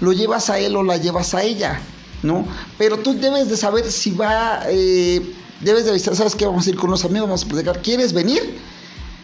lo 0.00 0.12
llevas 0.12 0.50
a 0.50 0.58
él 0.58 0.74
o 0.74 0.82
la 0.82 0.96
llevas 0.96 1.32
a 1.34 1.42
ella, 1.42 1.80
¿no? 2.22 2.44
Pero 2.76 2.98
tú 2.98 3.14
debes 3.14 3.48
de 3.48 3.56
saber 3.56 3.90
si 3.90 4.10
va, 4.10 4.62
eh, 4.66 5.22
debes 5.60 5.84
de 5.84 5.90
avisar, 5.90 6.16
¿sabes 6.16 6.34
qué? 6.34 6.44
Vamos 6.46 6.66
a 6.66 6.70
ir 6.70 6.76
con 6.76 6.90
los 6.90 7.04
amigos, 7.04 7.28
vamos 7.28 7.44
a 7.44 7.48
platicar. 7.48 7.80
¿Quieres 7.82 8.12
venir? 8.12 8.58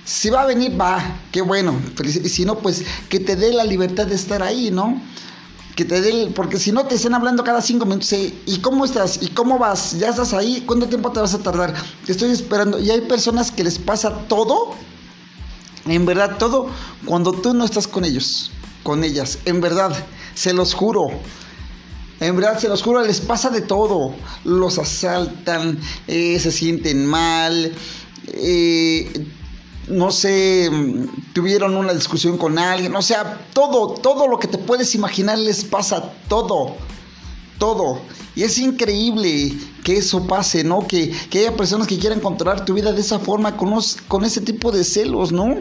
Si 0.05 0.31
va 0.31 0.43
a 0.43 0.47
venir, 0.47 0.81
va, 0.81 1.01
qué 1.31 1.43
bueno. 1.43 1.81
Y 2.05 2.29
si 2.29 2.45
no, 2.45 2.59
pues 2.59 2.85
que 3.09 3.21
te 3.21 3.37
dé 3.37 3.53
la 3.53 3.65
libertad 3.65 4.07
de 4.07 4.17
estar 4.17 4.43
ahí, 4.43 4.71
¿no? 4.71 5.01
Que 5.77 5.85
te 5.85 6.01
dé, 6.01 6.31
porque 6.35 6.59
si 6.59 6.73
no 6.73 6.85
te 6.87 6.97
están 6.97 7.15
hablando 7.15 7.45
cada 7.45 7.63
cinco 7.63 7.87
minutos, 7.87 8.13
¿y 8.13 8.59
cómo 8.59 8.85
estás? 8.85 9.23
¿Y 9.23 9.29
cómo 9.29 9.59
vas? 9.59 9.99
¿Ya 9.99 10.09
estás 10.09 10.35
ahí? 10.35 10.65
¿Cuánto 10.67 10.89
tiempo 10.89 11.13
te 11.13 11.21
vas 11.21 11.35
a 11.35 11.39
tardar? 11.39 11.75
Te 12.05 12.13
estoy 12.13 12.31
esperando. 12.31 12.81
Y 12.81 12.91
hay 12.91 13.03
personas 13.03 13.51
que 13.51 13.63
les 13.65 13.79
pasa 13.79 14.27
todo, 14.29 14.75
en 15.87 16.05
verdad 16.05 16.37
todo, 16.37 16.69
cuando 17.07 17.33
tú 17.33 17.55
no 17.55 17.65
estás 17.65 17.87
con 17.87 18.05
ellos, 18.05 18.51
con 18.83 19.05
ellas. 19.05 19.39
En 19.45 19.61
verdad, 19.61 19.97
se 20.35 20.53
los 20.53 20.75
juro. 20.75 21.07
En 22.21 22.37
verdad, 22.37 22.59
se 22.59 22.69
los 22.69 22.83
juro, 22.83 23.03
les 23.03 23.21
pasa 23.21 23.51
de 23.51 23.63
todo. 23.63 24.15
Los 24.45 24.79
asaltan, 24.79 25.79
eh, 26.07 26.39
se 26.41 26.53
sienten 26.53 27.07
mal. 27.07 27.73
Eh, 28.29 29.27
no 29.89 30.11
sé, 30.11 30.71
tuvieron 31.33 31.77
una 31.77 31.93
discusión 31.93 32.39
con 32.39 32.59
alguien, 32.59 32.95
o 32.95 33.03
sea, 33.03 33.47
todo, 33.53 33.95
todo 33.95 34.29
lo 34.29 34.39
que 34.39 34.49
te 34.49 34.59
puedes 34.59 34.95
imaginar 34.95 35.39
les 35.39 35.65
pasa, 35.65 36.13
todo, 36.29 36.77
todo. 37.59 38.01
Y 38.35 38.45
es 38.45 38.59
increíble 38.59 39.53
que 39.85 39.99
eso 39.99 40.27
pase, 40.27 40.65
¿no? 40.65 40.87
Que, 40.87 41.13
haya 41.33 41.57
personas 41.57 41.87
que 41.87 41.99
quieran 41.99 42.21
controlar 42.21 42.65
tu 42.65 42.75
vida 42.75 42.93
de 42.93 43.01
esa 43.01 43.19
forma, 43.19 43.57
con, 43.57 43.75
con 44.09 44.25
ese 44.25 44.41
tipo 44.41 44.73
de 44.73 44.85
celos, 44.85 45.33
¿no? 45.33 45.57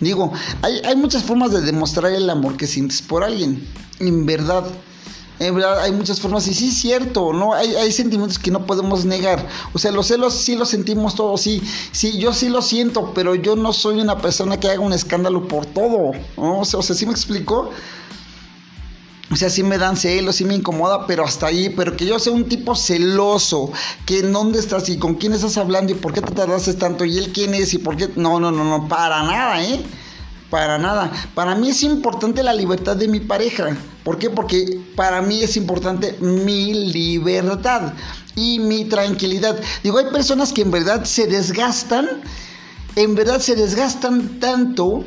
Digo, 0.00 0.32
hay, 0.62 0.80
hay 0.84 0.96
muchas 0.96 1.24
formas 1.24 1.50
de 1.50 1.60
demostrar 1.60 2.12
el 2.12 2.30
amor 2.30 2.56
que 2.56 2.66
sientes 2.66 3.02
por 3.02 3.24
alguien, 3.24 3.66
en 3.98 4.26
verdad. 4.26 4.64
En 5.40 5.54
verdad 5.54 5.80
hay 5.80 5.90
muchas 5.90 6.20
formas 6.20 6.46
y 6.46 6.54
sí 6.54 6.68
es 6.68 6.78
cierto, 6.78 7.32
¿no? 7.32 7.54
Hay, 7.54 7.74
hay, 7.74 7.90
sentimientos 7.90 8.38
que 8.38 8.52
no 8.52 8.66
podemos 8.66 9.04
negar. 9.04 9.44
O 9.72 9.78
sea, 9.78 9.90
los 9.90 10.06
celos 10.06 10.34
sí 10.34 10.54
los 10.54 10.68
sentimos 10.68 11.16
todos, 11.16 11.40
sí, 11.40 11.60
sí, 11.90 12.18
yo 12.18 12.32
sí 12.32 12.48
lo 12.48 12.62
siento, 12.62 13.12
pero 13.14 13.34
yo 13.34 13.56
no 13.56 13.72
soy 13.72 14.00
una 14.00 14.18
persona 14.18 14.60
que 14.60 14.68
haga 14.68 14.80
un 14.80 14.92
escándalo 14.92 15.48
por 15.48 15.66
todo, 15.66 16.12
¿no? 16.36 16.60
O 16.60 16.64
sea, 16.64 16.78
o 16.78 16.82
sea 16.82 16.94
¿sí 16.94 17.04
me 17.04 17.12
explicó? 17.12 17.70
O 19.34 19.36
sea, 19.36 19.50
sí 19.50 19.64
me 19.64 19.78
dan 19.78 19.96
celos, 19.96 20.36
sí 20.36 20.44
me 20.44 20.54
incomoda, 20.54 21.06
pero 21.08 21.24
hasta 21.24 21.46
ahí. 21.46 21.70
Pero 21.70 21.96
que 21.96 22.06
yo 22.06 22.18
sea 22.20 22.32
un 22.32 22.44
tipo 22.44 22.76
celoso, 22.76 23.72
que 24.06 24.20
en 24.20 24.32
dónde 24.32 24.60
estás 24.60 24.88
y 24.88 24.98
con 24.98 25.16
quién 25.16 25.32
estás 25.32 25.56
hablando 25.56 25.92
y 25.92 25.96
por 25.96 26.12
qué 26.12 26.20
te 26.20 26.32
tardaste 26.32 26.74
tanto 26.74 27.04
y 27.04 27.18
él 27.18 27.32
quién 27.32 27.54
es 27.54 27.74
y 27.74 27.78
por 27.78 27.96
qué. 27.96 28.10
No, 28.14 28.38
no, 28.38 28.52
no, 28.52 28.62
no, 28.62 28.86
para 28.86 29.24
nada, 29.24 29.64
¿eh? 29.64 29.82
Para 30.54 30.78
nada. 30.78 31.10
Para 31.34 31.56
mí 31.56 31.70
es 31.70 31.82
importante 31.82 32.44
la 32.44 32.52
libertad 32.52 32.94
de 32.94 33.08
mi 33.08 33.18
pareja. 33.18 33.76
¿Por 34.04 34.18
qué? 34.18 34.30
Porque 34.30 34.80
para 34.94 35.20
mí 35.20 35.42
es 35.42 35.56
importante 35.56 36.16
mi 36.20 36.92
libertad 36.92 37.92
y 38.36 38.60
mi 38.60 38.84
tranquilidad. 38.84 39.58
Digo, 39.82 39.98
hay 39.98 40.12
personas 40.12 40.52
que 40.52 40.62
en 40.62 40.70
verdad 40.70 41.02
se 41.02 41.26
desgastan, 41.26 42.08
en 42.94 43.16
verdad 43.16 43.40
se 43.40 43.56
desgastan 43.56 44.38
tanto, 44.38 45.04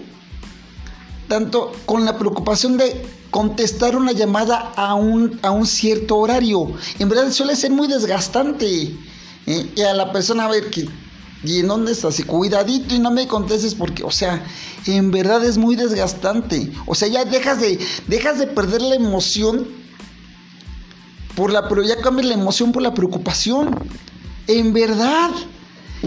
tanto 1.29 1.71
con 1.85 2.03
la 2.03 2.17
preocupación 2.17 2.75
de 2.75 3.05
contestar 3.31 3.95
una 3.95 4.11
llamada 4.11 4.73
a 4.75 4.95
un, 4.95 5.39
a 5.43 5.51
un 5.51 5.65
cierto 5.65 6.17
horario. 6.17 6.73
En 6.99 7.07
verdad 7.07 7.31
suele 7.31 7.55
ser 7.55 7.71
muy 7.71 7.87
desgastante. 7.87 8.97
¿eh? 9.45 9.71
Y 9.77 9.81
a 9.81 9.93
la 9.93 10.11
persona 10.11 10.43
a 10.43 10.49
ver 10.49 10.69
que, 10.69 10.89
¿y 11.43 11.59
en 11.59 11.67
dónde 11.67 11.91
estás? 11.91 12.23
Cuidadito 12.25 12.95
y 12.95 12.99
no 12.99 13.11
me 13.11 13.27
contestes 13.27 13.75
porque, 13.75 14.03
o 14.03 14.11
sea, 14.11 14.45
en 14.85 15.11
verdad 15.11 15.43
es 15.43 15.57
muy 15.57 15.75
desgastante. 15.75 16.71
O 16.85 16.95
sea, 16.95 17.07
ya 17.07 17.25
dejas 17.25 17.59
de, 17.61 17.79
dejas 18.07 18.39
de 18.39 18.47
perder 18.47 18.81
la 18.81 18.95
emoción 18.95 19.67
por 21.35 21.51
la, 21.51 21.67
pero 21.67 21.83
ya 21.83 21.97
cambias 22.01 22.27
la 22.27 22.33
emoción 22.33 22.71
por 22.71 22.81
la 22.81 22.93
preocupación. 22.93 23.75
En 24.47 24.73
verdad. 24.73 25.31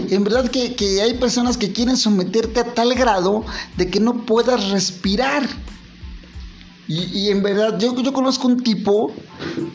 En 0.09 0.23
verdad 0.23 0.49
que, 0.49 0.73
que 0.75 1.01
hay 1.01 1.15
personas 1.15 1.57
que 1.57 1.73
quieren 1.73 1.97
someterte 1.97 2.61
a 2.61 2.73
tal 2.73 2.93
grado 2.93 3.43
de 3.75 3.89
que 3.89 3.99
no 3.99 4.25
puedas 4.25 4.69
respirar. 4.69 5.47
Y, 6.87 7.29
en 7.29 7.41
verdad, 7.41 7.79
yo, 7.79 7.95
yo 8.01 8.11
conozco 8.11 8.49
un 8.49 8.61
tipo 8.61 9.13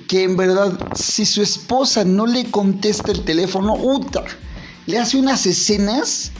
que 0.06 0.24
en 0.24 0.36
verdad, 0.36 0.78
si 0.94 1.24
su 1.24 1.40
esposa 1.40 2.04
no 2.04 2.26
le 2.26 2.50
contesta 2.50 3.10
el 3.10 3.22
teléfono, 3.22 3.74
uta, 3.74 4.22
le 4.86 4.98
hace 4.98 5.16
unas 5.16 5.46
escenas 5.46 6.32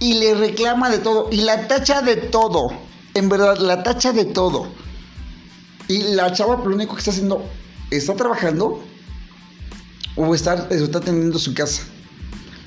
y 0.00 0.14
le 0.14 0.34
reclama 0.34 0.90
de 0.90 0.98
todo 0.98 1.28
y 1.30 1.38
la 1.38 1.68
tacha 1.68 2.02
de 2.02 2.16
todo. 2.16 2.72
En 3.14 3.28
verdad, 3.28 3.58
la 3.58 3.82
tacha 3.82 4.12
de 4.12 4.24
todo. 4.24 4.68
Y 5.88 6.14
la 6.14 6.32
chava, 6.32 6.56
lo 6.56 6.74
único 6.74 6.94
que 6.94 7.00
está 7.00 7.10
haciendo, 7.10 7.42
está 7.90 8.14
trabajando 8.14 8.82
o 10.16 10.34
está, 10.34 10.68
está 10.70 10.98
atendiendo 10.98 11.38
su 11.38 11.54
casa. 11.54 11.82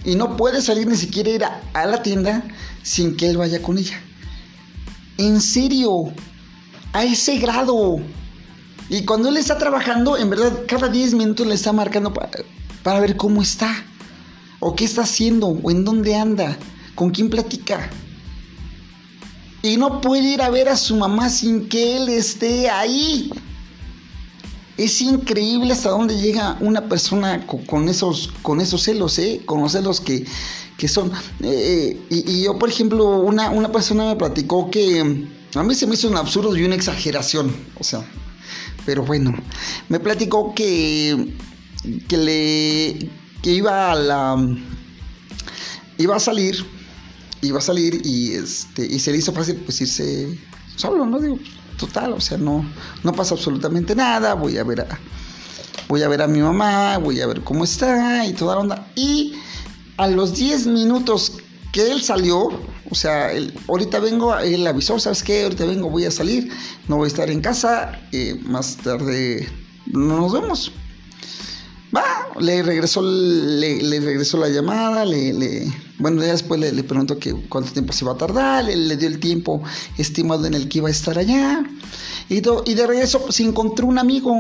Y 0.04 0.16
no 0.16 0.36
puede 0.36 0.62
salir 0.62 0.88
ni 0.88 0.98
siquiera 0.98 1.30
ir 1.30 1.44
a 1.74 1.86
la 1.86 2.02
tienda 2.02 2.44
sin 2.82 3.16
que 3.16 3.30
él 3.30 3.38
vaya 3.38 3.62
con 3.62 3.78
ella. 3.78 4.02
En 5.18 5.40
serio, 5.40 6.12
a 6.94 7.04
ese 7.04 7.38
grado. 7.38 8.00
Y 8.90 9.06
cuando 9.06 9.30
él 9.30 9.38
está 9.38 9.58
trabajando, 9.58 10.18
en 10.18 10.30
verdad, 10.30 10.64
cada 10.68 10.90
10 10.90 11.14
minutos 11.14 11.48
le 11.48 11.56
está 11.56 11.72
marcando 11.72 12.14
para, 12.14 13.00
ver 13.00 13.16
cómo 13.16 13.42
está, 13.42 13.86
o 14.62 14.76
qué 14.76 14.86
está 14.86 15.02
haciendo, 15.02 15.48
o 15.48 15.72
en 15.72 15.84
dónde 15.84 16.16
anda, 16.16 16.58
con 16.96 17.10
quién 17.10 17.30
platica. 17.30 17.90
Y 19.64 19.76
no 19.76 20.00
puede 20.00 20.34
ir 20.34 20.42
a 20.42 20.50
ver 20.50 20.70
a 20.70 20.78
su 20.78 20.96
mamá 20.96 21.30
sin 21.30 21.68
que 21.68 21.98
él 21.98 22.10
esté 22.10 22.70
ahí. 22.70 23.30
Es 24.78 25.02
increíble 25.02 25.74
hasta 25.74 25.90
dónde 25.90 26.20
llega 26.20 26.58
una 26.62 26.88
persona 26.88 27.46
con, 27.46 27.90
esos, 27.90 28.32
con 28.42 28.62
esos 28.62 28.84
celos, 28.84 29.20
¿eh? 29.20 29.42
Con 29.46 29.62
los 29.62 29.74
celos 29.74 30.00
que, 30.00 30.26
son. 30.88 31.12
Eh, 31.42 32.00
y, 32.10 32.44
yo, 32.44 32.58
por 32.58 32.70
ejemplo, 32.70 33.20
una, 33.20 33.50
una 33.50 33.72
persona 33.72 34.06
me 34.06 34.16
platicó 34.16 34.72
que 34.72 35.28
a 35.54 35.64
mí 35.64 35.76
se 35.76 35.86
me 35.86 35.96
hizo 35.96 36.08
un 36.08 36.18
absurdo 36.18 36.56
y 36.56 36.64
una 36.64 36.76
exageración, 36.76 37.54
o 37.78 37.84
sea, 37.84 38.04
pero 38.86 39.04
bueno, 39.04 39.34
me 39.90 40.00
platicó 40.00 40.56
que, 40.56 41.36
que 42.08 42.18
le, 42.18 43.10
que 43.42 43.52
iba 43.52 43.92
a 43.92 43.96
la, 43.96 44.38
iba 45.98 46.16
a 46.16 46.20
salir, 46.20 46.66
iba 47.42 47.60
a 47.60 47.62
salir 47.62 48.02
y 48.06 48.34
este, 48.34 48.86
y 48.86 49.00
se 49.00 49.12
le 49.12 49.18
hizo 49.18 49.34
fácil 49.34 49.56
pues 49.58 49.82
irse 49.82 50.40
solo, 50.76 51.06
¿no? 51.06 51.20
Digo, 51.20 51.40
total, 51.78 52.14
o 52.14 52.22
sea, 52.22 52.38
no, 52.38 52.66
no 53.04 53.14
pasa 53.14 53.36
absolutamente 53.36 53.96
nada, 53.96 54.34
voy 54.36 54.58
a 54.58 54.64
ver 54.64 54.82
a, 54.82 55.00
voy 55.88 56.04
a 56.04 56.08
ver 56.08 56.22
a 56.22 56.28
mi 56.28 56.40
mamá, 56.40 56.98
voy 56.98 57.22
a 57.22 57.28
ver 57.28 57.42
cómo 57.42 57.64
está 57.64 58.26
y 58.26 58.34
toda 58.34 58.56
la 58.56 58.62
onda. 58.62 58.88
Y 58.96 59.34
a 59.98 60.08
los 60.08 60.36
10 60.36 60.68
minutos 60.68 61.38
que 61.72 61.92
él 61.92 62.02
salió, 62.02 62.50
o 62.90 62.96
sea, 62.96 63.32
ahorita 63.68 64.00
vengo, 64.00 64.38
él 64.38 64.68
avisó, 64.68 65.00
¿sabes 65.00 65.24
qué? 65.24 65.44
Ahorita 65.44 65.66
vengo, 65.66 65.90
voy 65.90 66.06
a 66.06 66.12
salir, 66.12 66.52
no 66.88 66.98
voy 66.98 67.06
a 67.06 67.08
estar 67.08 67.30
en 67.30 67.42
casa, 67.42 68.00
eh, 68.12 68.40
más 68.44 68.78
tarde 68.78 69.48
no 69.88 70.18
nos 70.18 70.34
vemos. 70.34 70.72
Le 72.42 72.64
regresó, 72.64 73.02
le, 73.02 74.00
regresó 74.00 74.38
la 74.38 74.50
llamada, 74.50 75.06
le, 75.06 75.72
bueno, 76.00 76.22
ya 76.22 76.32
después 76.32 76.60
le, 76.60 76.84
preguntó 76.84 77.20
que 77.20 77.34
cuánto 77.48 77.72
tiempo 77.72 77.94
se 77.94 78.04
iba 78.04 78.14
a 78.14 78.18
tardar, 78.18 78.66
le, 78.66 78.98
dio 78.98 79.08
el 79.08 79.20
tiempo 79.20 79.62
estimado 79.98 80.46
en 80.48 80.56
el 80.56 80.68
que 80.68 80.80
iba 80.80 80.88
a 80.88 80.92
estar 80.92 81.18
allá. 81.18 81.64
Y, 82.30 82.38
y 82.38 82.74
de 82.74 82.88
regreso 82.88 83.32
se 83.32 83.44
encontró 83.44 83.86
un 83.86 84.00
amigo 84.00 84.34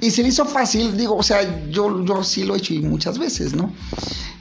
y 0.00 0.10
se 0.10 0.22
le 0.22 0.28
hizo 0.28 0.44
fácil, 0.44 0.96
digo, 0.96 1.16
o 1.16 1.22
sea, 1.22 1.68
yo, 1.68 2.04
yo 2.04 2.24
sí 2.24 2.44
lo 2.44 2.54
he 2.54 2.58
hecho 2.58 2.72
y 2.72 2.80
muchas 2.80 3.18
veces, 3.18 3.54
¿no? 3.54 3.72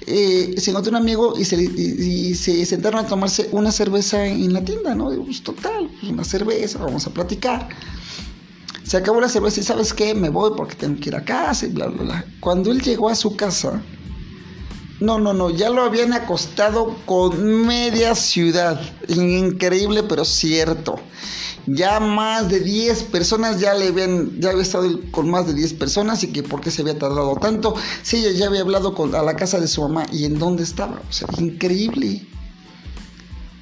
Eh, 0.07 0.55
se 0.57 0.71
encontró 0.71 0.91
un 0.91 0.97
amigo 0.97 1.37
y 1.37 1.45
se, 1.45 2.35
se, 2.35 2.65
sentaron 2.65 3.05
a 3.05 3.07
tomarse 3.07 3.49
una 3.51 3.71
cerveza 3.71 4.25
en 4.25 4.51
la 4.53 4.63
tienda, 4.63 4.95
¿no? 4.95 5.11
Digo, 5.11 5.25
pues 5.25 5.43
total, 5.43 5.89
pues, 5.99 6.11
una 6.11 6.23
cerveza, 6.23 6.79
vamos 6.79 7.05
a 7.05 7.13
platicar. 7.13 7.69
Se 8.83 8.97
acabó 8.97 9.21
la 9.21 9.29
cerveza 9.29 9.59
y 9.59 9.63
sabes 9.63 9.93
qué, 9.93 10.13
me 10.13 10.29
voy 10.29 10.51
porque 10.55 10.75
tengo 10.75 10.99
que 10.99 11.09
ir 11.09 11.15
a 11.15 11.23
casa 11.23 11.65
y 11.65 11.69
bla, 11.69 11.87
bla, 11.87 12.03
bla. 12.03 12.25
Cuando 12.39 12.71
él 12.71 12.81
llegó 12.81 13.09
a 13.09 13.15
su 13.15 13.35
casa, 13.35 13.81
no, 14.99 15.19
no, 15.19 15.33
no, 15.33 15.49
ya 15.49 15.69
lo 15.69 15.83
habían 15.83 16.13
acostado 16.13 16.95
con 17.05 17.65
media 17.65 18.15
ciudad. 18.15 18.81
Increíble, 19.07 20.03
pero 20.03 20.25
cierto 20.25 20.99
ya 21.67 21.99
más 21.99 22.49
de 22.49 22.59
10 22.59 23.03
personas 23.03 23.59
ya 23.59 23.73
le 23.73 23.87
habían, 23.87 24.39
ya 24.39 24.49
había 24.49 24.63
estado 24.63 24.87
con 25.11 25.29
más 25.29 25.47
de 25.47 25.53
10 25.53 25.73
personas 25.73 26.23
y 26.23 26.27
que 26.31 26.43
por 26.43 26.61
qué 26.61 26.71
se 26.71 26.81
había 26.81 26.97
tardado 26.97 27.35
tanto. 27.35 27.75
Sí, 28.01 28.23
ya 28.35 28.47
había 28.47 28.61
hablado 28.61 28.93
con, 28.93 29.15
a 29.15 29.21
la 29.21 29.35
casa 29.35 29.59
de 29.59 29.67
su 29.67 29.81
mamá 29.81 30.05
y 30.11 30.25
en 30.25 30.39
dónde 30.39 30.63
estaba. 30.63 31.01
O 31.07 31.11
sea, 31.11 31.27
increíble. 31.37 32.25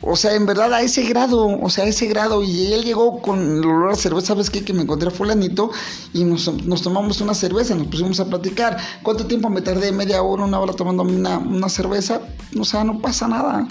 O 0.02 0.16
sea, 0.16 0.34
en 0.34 0.46
verdad 0.46 0.74
a 0.74 0.82
ese 0.82 1.04
grado, 1.04 1.46
o 1.46 1.70
sea, 1.70 1.84
a 1.84 1.88
ese 1.88 2.08
grado. 2.08 2.42
Y 2.42 2.74
él 2.74 2.84
llegó 2.84 3.22
con 3.22 3.40
el 3.40 3.66
olor 3.66 3.92
a 3.92 3.96
cerveza, 3.96 4.28
¿sabes 4.28 4.50
qué? 4.50 4.64
Que 4.64 4.74
me 4.74 4.84
encontré 4.84 5.10
a 5.10 5.12
fulanito 5.12 5.72
y 6.14 6.24
nos, 6.24 6.46
tomamos 6.82 7.20
una 7.20 7.34
cerveza, 7.34 7.76
nos 7.76 7.88
pusimos 7.88 8.20
a 8.20 8.26
platicar. 8.26 8.78
¿Cuánto 9.04 9.26
tiempo 9.26 9.50
me 9.50 9.62
tardé? 9.62 9.92
Media 9.92 10.22
hora, 10.22 10.46
una 10.46 10.60
hora 10.60 10.74
tomando 10.74 11.04
una, 11.04 11.38
una 11.40 11.68
cerveza. 11.68 12.22
O 12.58 12.64
sea, 12.64 12.84
no 12.86 13.00
pasa 13.00 13.28
nada. 13.28 13.68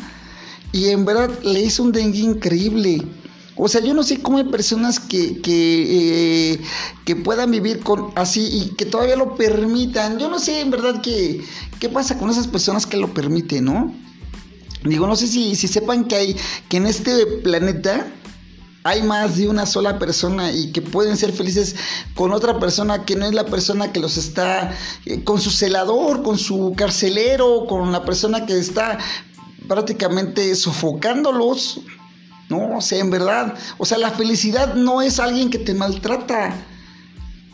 Y 0.73 0.89
en 0.89 1.07
verdad 1.07 1.31
le 1.43 1.61
hizo 1.63 1.83
un 1.83 1.93
dengue 1.93 2.19
increíble. 2.19 3.03
O 3.57 3.67
sea, 3.67 3.81
yo 3.81 3.95
no 3.95 4.03
sé 4.03 4.21
cómo 4.21 4.39
hay 4.39 4.45
personas 4.45 5.01
que, 5.01 5.41
que, 5.41 6.53
eh, 6.53 6.61
que 7.07 7.17
puedan 7.17 7.51
vivir 7.51 7.81
con 7.81 8.13
así 8.17 8.49
y 8.53 8.77
que 8.77 8.85
todavía 8.85 9.17
lo 9.17 9.35
permitan. 9.35 10.19
Yo 10.19 10.29
no 10.29 10.39
sé 10.39 10.61
en 10.61 10.71
verdad 10.71 11.01
qué, 11.01 11.43
qué 11.81 11.89
pasa 11.89 12.19
con 12.19 12.29
esas 12.29 12.47
personas 12.47 12.87
que 12.87 12.99
lo 12.99 13.13
permiten, 13.15 13.65
¿no? 13.65 14.08
Digo, 14.85 15.07
no 15.07 15.17
sé 15.17 15.27
si, 15.27 15.57
si 15.57 15.69
sepan 15.69 16.05
que 16.05 16.17
hay, 16.17 16.37
que 16.69 16.77
en 16.77 16.87
este 16.87 17.27
planeta 17.43 18.07
hay 18.85 19.03
más 19.03 19.37
de 19.37 19.49
una 19.49 19.67
sola 19.67 19.99
persona 19.99 20.53
y 20.53 20.73
que 20.73 20.81
pueden 20.81 21.17
ser 21.17 21.33
felices 21.33 21.75
con 22.15 22.33
otra 22.33 22.59
persona 22.59 23.05
que 23.05 23.17
no 23.17 23.27
es 23.27 23.35
la 23.35 23.45
persona 23.45 23.93
que 23.93 24.01
los 24.01 24.17
está, 24.17 24.73
eh, 25.05 25.25
con 25.25 25.41
su 25.41 25.51
celador, 25.51 26.23
con 26.23 26.39
su 26.39 26.75
carcelero, 26.77 27.67
con 27.67 27.93
la 27.93 28.05
persona 28.05 28.47
que 28.47 28.57
está 28.57 28.99
prácticamente 29.67 30.55
sofocándolos. 30.55 31.81
No, 32.49 32.79
o 32.79 32.81
sea, 32.81 33.01
en 33.01 33.11
verdad, 33.11 33.55
o 33.77 33.85
sea, 33.85 33.99
la 33.99 34.11
felicidad 34.11 34.75
no 34.75 35.03
es 35.03 35.21
alguien 35.21 35.51
que 35.51 35.59
te 35.59 35.75
maltrata. 35.75 36.55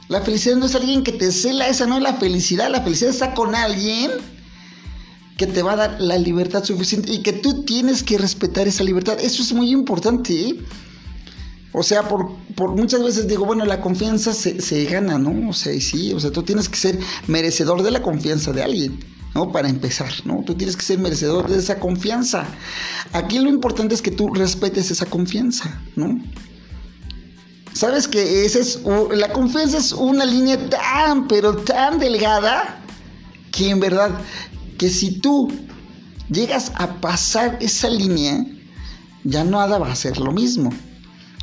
La 0.08 0.20
felicidad 0.20 0.56
no 0.56 0.66
es 0.66 0.74
alguien 0.76 1.02
que 1.02 1.10
te 1.10 1.32
cela, 1.32 1.66
esa 1.66 1.86
no 1.86 1.96
es 1.96 2.02
la 2.02 2.14
felicidad. 2.14 2.70
La 2.70 2.82
felicidad 2.82 3.10
está 3.10 3.34
con 3.34 3.56
alguien 3.56 4.12
que 5.36 5.46
te 5.46 5.62
va 5.62 5.72
a 5.72 5.76
dar 5.76 6.00
la 6.00 6.18
libertad 6.18 6.64
suficiente 6.64 7.12
y 7.12 7.22
que 7.22 7.32
tú 7.32 7.64
tienes 7.64 8.02
que 8.02 8.18
respetar 8.18 8.68
esa 8.68 8.84
libertad. 8.84 9.18
Eso 9.20 9.42
es 9.42 9.52
muy 9.52 9.70
importante. 9.70 10.32
¿eh? 10.32 10.56
O 11.72 11.82
sea, 11.82 12.08
por, 12.08 12.36
por, 12.54 12.76
muchas 12.76 13.02
veces 13.02 13.26
digo, 13.26 13.44
bueno, 13.44 13.64
la 13.64 13.80
confianza 13.80 14.32
se, 14.32 14.60
se 14.60 14.84
gana, 14.84 15.18
¿no? 15.18 15.50
O 15.50 15.52
sea, 15.52 15.78
sí, 15.80 16.12
o 16.12 16.20
sea, 16.20 16.30
tú 16.30 16.42
tienes 16.42 16.68
que 16.68 16.76
ser 16.76 16.98
merecedor 17.26 17.82
de 17.82 17.90
la 17.90 18.02
confianza 18.02 18.52
de 18.52 18.62
alguien. 18.62 19.14
¿no? 19.34 19.50
Para 19.50 19.68
empezar, 19.68 20.12
¿no? 20.24 20.44
Tú 20.46 20.54
tienes 20.54 20.76
que 20.76 20.84
ser 20.84 21.00
merecedor 21.00 21.48
de 21.48 21.58
esa 21.58 21.80
confianza. 21.80 22.46
Aquí 23.12 23.40
lo 23.40 23.50
importante 23.50 23.94
es 23.94 24.00
que 24.00 24.12
tú 24.12 24.28
respetes 24.32 24.92
esa 24.92 25.06
confianza, 25.06 25.80
¿no? 25.96 26.20
Sabes 27.72 28.06
que 28.06 28.44
esa 28.44 28.60
es, 28.60 28.80
la 29.12 29.32
confianza 29.32 29.78
es 29.78 29.92
una 29.92 30.24
línea 30.24 30.70
tan, 30.70 31.26
pero 31.26 31.56
tan 31.56 31.98
delgada 31.98 32.80
que 33.50 33.70
en 33.70 33.80
verdad, 33.80 34.12
que 34.84 34.90
si 34.90 35.12
tú 35.12 35.50
llegas 36.28 36.70
a 36.74 37.00
pasar 37.00 37.56
esa 37.62 37.88
línea, 37.88 38.44
ya 39.24 39.42
nada 39.42 39.78
va 39.78 39.90
a 39.90 39.96
ser 39.96 40.18
lo 40.18 40.30
mismo. 40.30 40.68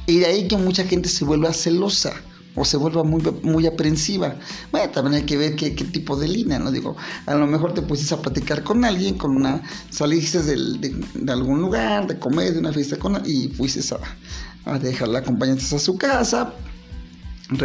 Y 0.06 0.20
de 0.20 0.28
ahí 0.28 0.48
que 0.48 0.58
mucha 0.58 0.84
gente 0.84 1.10
se 1.10 1.26
vuelva 1.26 1.52
celosa. 1.52 2.14
o 2.54 2.64
se 2.66 2.78
vuelva 2.78 3.04
muy, 3.04 3.24
muy 3.42 3.66
aprensiva. 3.66 4.36
Bueno, 4.72 4.92
también 4.92 5.16
hay 5.16 5.26
que 5.26 5.38
ver 5.38 5.56
qué, 5.56 5.72
tipo 5.72 6.16
de 6.18 6.28
línea, 6.28 6.60
¿no? 6.60 6.70
Digo, 6.70 6.96
a 7.26 7.34
lo 7.34 7.48
mejor 7.48 7.74
te 7.74 7.82
pusiste 7.82 8.14
a 8.14 8.22
platicar 8.22 8.64
con 8.64 8.86
alguien, 8.86 9.18
con 9.18 9.36
una, 9.36 9.64
saliste 9.90 10.44
de, 10.44 11.32
algún 11.32 11.62
lugar, 11.62 12.06
de 12.06 12.20
comer, 12.20 12.54
de 12.54 12.60
una 12.60 12.72
fiesta 12.72 12.98
con 12.98 13.24
y 13.26 13.48
fuiste 13.48 13.82
a, 13.96 14.72
a 14.74 14.78
dejarla 14.78 15.20
acompañantes 15.20 15.74
a 15.74 15.80
su 15.80 15.98
casa, 15.98 16.54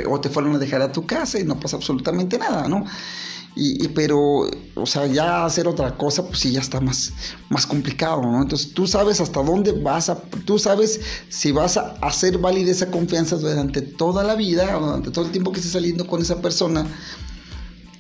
o 0.09 0.21
te 0.21 0.31
fueron 0.31 0.55
a 0.55 0.59
dejar 0.59 0.81
a 0.81 0.91
tu 0.91 1.05
casa 1.05 1.39
y 1.39 1.45
no 1.45 1.61
pasa 1.61 1.77
absolutamente 1.77 2.39
nada, 2.39 2.67
¿no? 2.67 2.87
Y, 3.59 3.89
pero, 3.89 4.51
o 4.75 4.85
sea, 4.85 5.07
ya 5.07 5.47
hacer 5.47 5.67
otra 5.67 5.97
cosa, 5.97 6.27
pues 6.27 6.41
sí, 6.41 6.53
ya 6.53 6.61
está 6.61 6.79
más, 6.79 7.15
más 7.49 7.67
complicado, 7.67 8.21
¿no? 8.21 8.43
Entonces 8.43 8.75
tú 8.75 8.87
sabes 8.87 9.19
hasta 9.19 9.43
dónde 9.43 9.73
vas 9.73 10.11
a, 10.11 10.21
tú 10.45 10.59
sabes 10.59 11.01
si 11.31 11.53
vas 11.53 11.79
a 11.79 11.97
hacer 12.03 12.37
válida 12.37 12.71
esa 12.71 12.91
confianza 12.91 13.37
durante 13.37 13.81
toda 13.81 14.25
la 14.25 14.35
vida, 14.35 14.79
durante 14.79 15.11
todo 15.11 15.25
el 15.25 15.31
tiempo 15.31 15.53
que 15.53 15.61
estés 15.61 15.73
saliendo 15.73 16.07
con 16.07 16.21
esa 16.21 16.43
persona, 16.43 16.87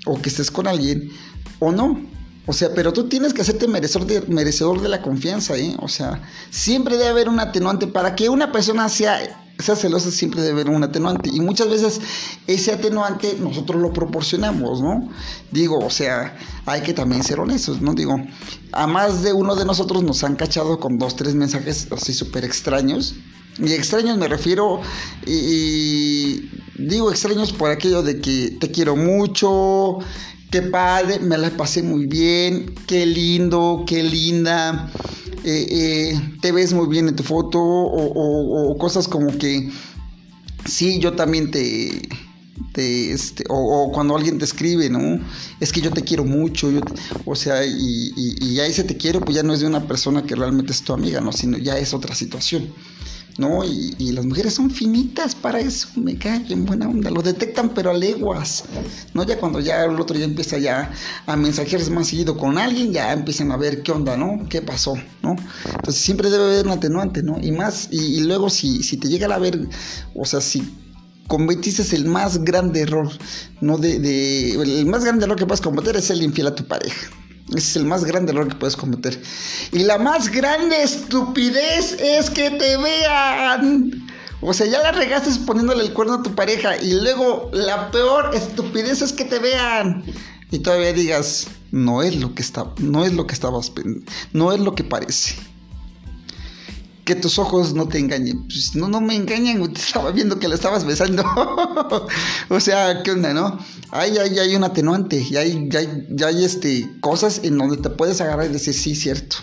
o 0.04 0.20
que 0.20 0.28
estés 0.28 0.50
con 0.50 0.66
alguien, 0.66 1.10
o 1.58 1.72
no. 1.72 2.06
O 2.44 2.52
sea, 2.52 2.74
pero 2.74 2.92
tú 2.92 3.08
tienes 3.08 3.32
que 3.32 3.40
hacerte 3.40 3.66
merecedor 3.66 4.06
de, 4.06 4.20
merecedor 4.28 4.82
de 4.82 4.90
la 4.90 5.00
confianza, 5.00 5.56
¿eh? 5.56 5.74
O 5.80 5.88
sea, 5.88 6.22
siempre 6.50 6.98
debe 6.98 7.08
haber 7.08 7.28
un 7.30 7.40
atenuante 7.40 7.86
para 7.86 8.14
que 8.14 8.28
una 8.28 8.52
persona 8.52 8.90
sea 8.90 9.45
sea 9.58 9.76
celosa 9.76 10.10
siempre 10.10 10.42
debe 10.42 10.60
haber 10.60 10.74
un 10.74 10.84
atenuante 10.84 11.30
y 11.32 11.40
muchas 11.40 11.70
veces 11.70 12.00
ese 12.46 12.72
atenuante 12.72 13.36
nosotros 13.40 13.80
lo 13.80 13.92
proporcionamos, 13.92 14.80
¿no? 14.80 15.08
Digo, 15.50 15.78
o 15.78 15.90
sea, 15.90 16.36
hay 16.66 16.82
que 16.82 16.92
también 16.92 17.22
ser 17.22 17.40
honestos, 17.40 17.80
¿no? 17.80 17.94
Digo, 17.94 18.16
a 18.72 18.86
más 18.86 19.22
de 19.22 19.32
uno 19.32 19.56
de 19.56 19.64
nosotros 19.64 20.02
nos 20.02 20.22
han 20.24 20.36
cachado 20.36 20.78
con 20.78 20.98
dos, 20.98 21.16
tres 21.16 21.34
mensajes 21.34 21.88
así 21.90 22.12
súper 22.12 22.44
extraños. 22.44 23.14
Y 23.58 23.72
extraños 23.72 24.18
me 24.18 24.28
refiero, 24.28 24.82
y, 25.26 26.50
digo 26.76 27.10
extraños 27.10 27.52
por 27.52 27.70
aquello 27.70 28.02
de 28.02 28.20
que 28.20 28.54
te 28.60 28.70
quiero 28.70 28.96
mucho, 28.96 30.00
qué 30.50 30.62
padre, 30.62 31.18
me 31.20 31.38
la 31.38 31.50
pasé 31.50 31.82
muy 31.82 32.06
bien, 32.06 32.74
qué 32.86 33.06
lindo, 33.06 33.84
qué 33.86 34.02
linda. 34.02 34.90
Eh, 35.44 35.66
eh, 35.70 36.38
te 36.40 36.50
ves 36.50 36.72
muy 36.72 36.88
bien 36.88 37.08
en 37.08 37.16
tu 37.16 37.22
foto 37.22 37.60
o, 37.60 38.76
cosas 38.78 39.06
como 39.06 39.36
que 39.38 39.70
sí, 40.64 40.98
yo 40.98 41.12
también 41.12 41.50
te... 41.50 42.08
te 42.72 43.12
este, 43.12 43.44
o, 43.48 43.90
cuando 43.92 44.16
alguien 44.16 44.38
te 44.38 44.44
escribe, 44.44 44.90
¿no? 44.90 45.20
Es 45.60 45.72
que 45.72 45.80
yo 45.80 45.90
te 45.90 46.02
quiero 46.02 46.24
mucho, 46.24 46.68
o 47.24 47.34
sea, 47.36 47.64
y, 47.64 48.12
y, 48.16 48.36
y 48.40 48.54
ya 48.54 48.66
ese 48.66 48.84
te 48.84 48.96
quiero, 48.96 49.20
pues 49.20 49.36
ya 49.36 49.42
no 49.42 49.52
es 49.54 49.60
de 49.60 49.66
una 49.66 49.86
persona 49.86 50.22
que 50.22 50.34
realmente 50.34 50.72
es 50.72 50.82
tu 50.82 50.92
amiga, 50.92 51.20
¿no? 51.20 51.32
Sino 51.32 51.58
ya 51.58 51.78
es 51.78 51.94
otra 51.94 52.14
situación. 52.14 52.72
¿No? 53.38 53.64
Y, 53.64 54.12
las 54.12 54.24
mujeres 54.24 54.54
son 54.54 54.70
finitas 54.70 55.34
para 55.34 55.60
eso, 55.60 55.88
me 55.96 56.16
caen 56.16 56.64
buena 56.64 56.88
onda, 56.88 57.10
lo 57.10 57.20
detectan 57.20 57.70
pero 57.74 57.90
a 57.90 57.94
leguas, 57.94 58.64
¿no? 59.12 59.24
Ya 59.24 59.38
cuando 59.38 59.60
ya 59.60 59.84
el 59.84 60.00
otro 60.00 60.16
ya 60.16 60.24
empieza 60.24 60.58
ya 60.58 60.90
a 61.26 61.36
mensajearse 61.36 61.90
más 61.90 62.08
seguido 62.08 62.36
con 62.36 62.56
alguien, 62.56 62.92
ya 62.92 63.12
empiezan 63.12 63.52
a 63.52 63.56
ver 63.56 63.82
qué 63.82 63.92
onda, 63.92 64.16
¿no? 64.16 64.46
¿Qué 64.48 64.62
pasó, 64.62 64.94
¿no? 65.22 65.36
Entonces 65.66 66.02
siempre 66.02 66.30
debe 66.30 66.44
haber 66.44 66.66
un 66.66 66.72
atenuante, 66.72 67.22
¿no? 67.22 67.38
Y 67.40 67.52
más, 67.52 67.88
y, 67.90 68.20
luego 68.20 68.48
si, 68.48 68.82
si 68.82 68.96
te 68.96 69.08
llega 69.08 69.26
a 69.34 69.38
ver, 69.38 69.68
o 70.14 70.24
sea, 70.24 70.40
si 70.40 70.62
cometiste 71.26 71.94
el 71.94 72.06
más 72.06 72.42
grande 72.44 72.82
error, 72.82 73.10
¿no? 73.60 73.76
De, 73.76 73.98
de, 73.98 74.52
el 74.52 74.86
más 74.86 75.04
grande 75.04 75.24
error 75.24 75.36
que 75.36 75.46
puedes 75.46 75.60
cometer 75.60 75.96
es 75.96 76.10
el 76.10 76.22
infiel 76.22 76.46
a 76.46 76.54
tu 76.54 76.64
pareja. 76.64 77.10
Ese 77.50 77.58
es 77.58 77.76
el 77.76 77.84
más 77.84 78.04
grande 78.04 78.32
error 78.32 78.48
que 78.48 78.56
puedes 78.56 78.76
cometer. 78.76 79.20
Y 79.72 79.80
la 79.80 79.98
más 79.98 80.30
grande 80.30 80.82
estupidez 80.82 81.96
es 82.00 82.30
que 82.30 82.50
te 82.50 82.76
vean. 82.76 84.06
O 84.40 84.52
sea, 84.52 84.66
ya 84.66 84.80
la 84.80 84.92
regaste 84.92 85.30
poniéndole 85.46 85.84
el 85.84 85.92
cuerno 85.92 86.14
a 86.14 86.22
tu 86.22 86.34
pareja. 86.34 86.76
Y 86.76 86.92
luego 87.00 87.50
la 87.52 87.90
peor 87.90 88.34
estupidez 88.34 89.02
es 89.02 89.12
que 89.12 89.24
te 89.24 89.38
vean. 89.38 90.04
Y 90.50 90.58
todavía 90.60 90.92
digas, 90.92 91.46
no 91.70 92.02
es 92.02 92.16
lo 92.16 92.34
que 92.34 92.42
está, 92.42 92.72
no 92.78 93.04
es 93.04 93.12
lo 93.12 93.26
que 93.26 93.34
estabas, 93.34 93.72
no 94.32 94.52
es 94.52 94.60
lo 94.60 94.74
que 94.74 94.84
parece 94.84 95.34
que 97.06 97.14
tus 97.14 97.38
ojos 97.38 97.72
no 97.72 97.88
te 97.88 97.98
engañen. 97.98 98.46
Pues 98.48 98.74
no, 98.74 98.88
no 98.88 99.00
me 99.00 99.14
engañan, 99.14 99.72
te 99.72 99.80
estaba 99.80 100.10
viendo 100.10 100.38
que 100.38 100.48
la 100.48 100.56
estabas 100.56 100.84
besando. 100.84 101.24
o 102.50 102.60
sea, 102.60 103.02
¿qué 103.02 103.12
onda, 103.12 103.32
no? 103.32 103.58
Ahí, 103.92 104.18
ahí 104.18 104.38
hay 104.38 104.56
un 104.56 104.64
atenuante, 104.64 105.24
y 105.30 105.36
hay, 105.36 105.68
hay, 105.74 106.06
hay 106.22 106.44
este, 106.44 106.90
cosas 107.00 107.40
en 107.44 107.56
donde 107.56 107.78
te 107.78 107.88
puedes 107.88 108.20
agarrar 108.20 108.46
y 108.46 108.52
decir, 108.52 108.74
sí, 108.74 108.94
cierto 108.94 109.36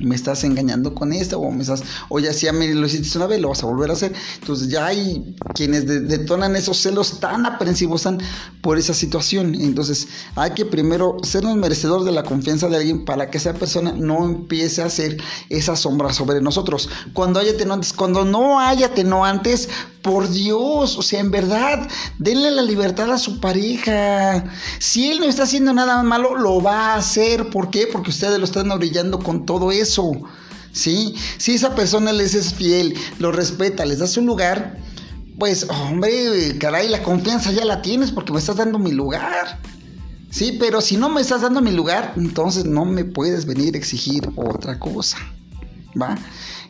me 0.00 0.14
estás 0.14 0.44
engañando 0.44 0.94
con 0.94 1.12
esto 1.12 1.38
o 1.38 1.50
me 1.50 1.62
estás 1.62 1.82
o 2.08 2.18
ya 2.18 2.32
si 2.32 2.48
a 2.48 2.52
mí 2.52 2.66
lo 2.72 2.86
hiciste 2.86 3.16
una 3.18 3.26
vez 3.26 3.40
lo 3.40 3.48
vas 3.48 3.62
a 3.62 3.66
volver 3.66 3.90
a 3.90 3.94
hacer. 3.94 4.12
Entonces 4.40 4.68
ya 4.68 4.86
hay 4.86 5.34
quienes 5.54 5.86
detonan 5.86 6.56
esos 6.56 6.78
celos 6.78 7.20
tan 7.20 7.46
aprensivos 7.46 8.08
por 8.60 8.78
esa 8.78 8.94
situación. 8.94 9.54
Entonces 9.54 10.08
hay 10.36 10.52
que 10.52 10.64
primero 10.64 11.16
sernos 11.22 11.56
merecedor 11.56 12.04
de 12.04 12.12
la 12.12 12.22
confianza 12.22 12.68
de 12.68 12.76
alguien 12.76 13.04
para 13.04 13.30
que 13.30 13.38
esa 13.38 13.54
persona 13.54 13.92
no 13.92 14.24
empiece 14.24 14.82
a 14.82 14.86
hacer 14.86 15.16
esa 15.48 15.76
sombra 15.76 16.12
sobre 16.12 16.40
nosotros. 16.40 16.88
Cuando 17.12 17.40
hay 17.40 17.50
atenuantes 17.50 17.92
cuando 17.92 18.24
no 18.24 18.60
hay 18.60 18.82
atenuantes 18.82 19.68
por 20.04 20.28
Dios, 20.28 20.98
o 20.98 21.02
sea, 21.02 21.18
en 21.18 21.30
verdad, 21.30 21.88
denle 22.18 22.50
la 22.50 22.60
libertad 22.60 23.10
a 23.10 23.16
su 23.16 23.40
pareja. 23.40 24.44
Si 24.78 25.10
él 25.10 25.18
no 25.18 25.24
está 25.24 25.44
haciendo 25.44 25.72
nada 25.72 26.02
malo, 26.02 26.36
lo 26.36 26.62
va 26.62 26.92
a 26.92 26.96
hacer. 26.96 27.48
¿Por 27.48 27.70
qué? 27.70 27.88
Porque 27.90 28.10
ustedes 28.10 28.38
lo 28.38 28.44
están 28.44 28.70
orillando 28.70 29.18
con 29.18 29.46
todo 29.46 29.72
eso. 29.72 30.12
¿Sí? 30.72 31.14
Si 31.38 31.54
esa 31.54 31.74
persona 31.74 32.12
les 32.12 32.34
es 32.34 32.52
fiel, 32.52 32.94
lo 33.18 33.32
respeta, 33.32 33.86
les 33.86 34.00
da 34.00 34.06
su 34.06 34.20
lugar, 34.20 34.76
pues, 35.38 35.66
hombre, 35.70 36.58
caray, 36.58 36.88
la 36.88 37.02
confianza 37.02 37.50
ya 37.50 37.64
la 37.64 37.80
tienes 37.80 38.12
porque 38.12 38.32
me 38.32 38.40
estás 38.40 38.56
dando 38.56 38.78
mi 38.78 38.92
lugar. 38.92 39.58
Sí, 40.30 40.58
pero 40.60 40.82
si 40.82 40.98
no 40.98 41.08
me 41.08 41.22
estás 41.22 41.40
dando 41.40 41.62
mi 41.62 41.70
lugar, 41.70 42.12
entonces 42.16 42.66
no 42.66 42.84
me 42.84 43.06
puedes 43.06 43.46
venir 43.46 43.74
a 43.74 43.78
exigir 43.78 44.28
otra 44.36 44.78
cosa. 44.78 45.16
¿Va? 46.00 46.18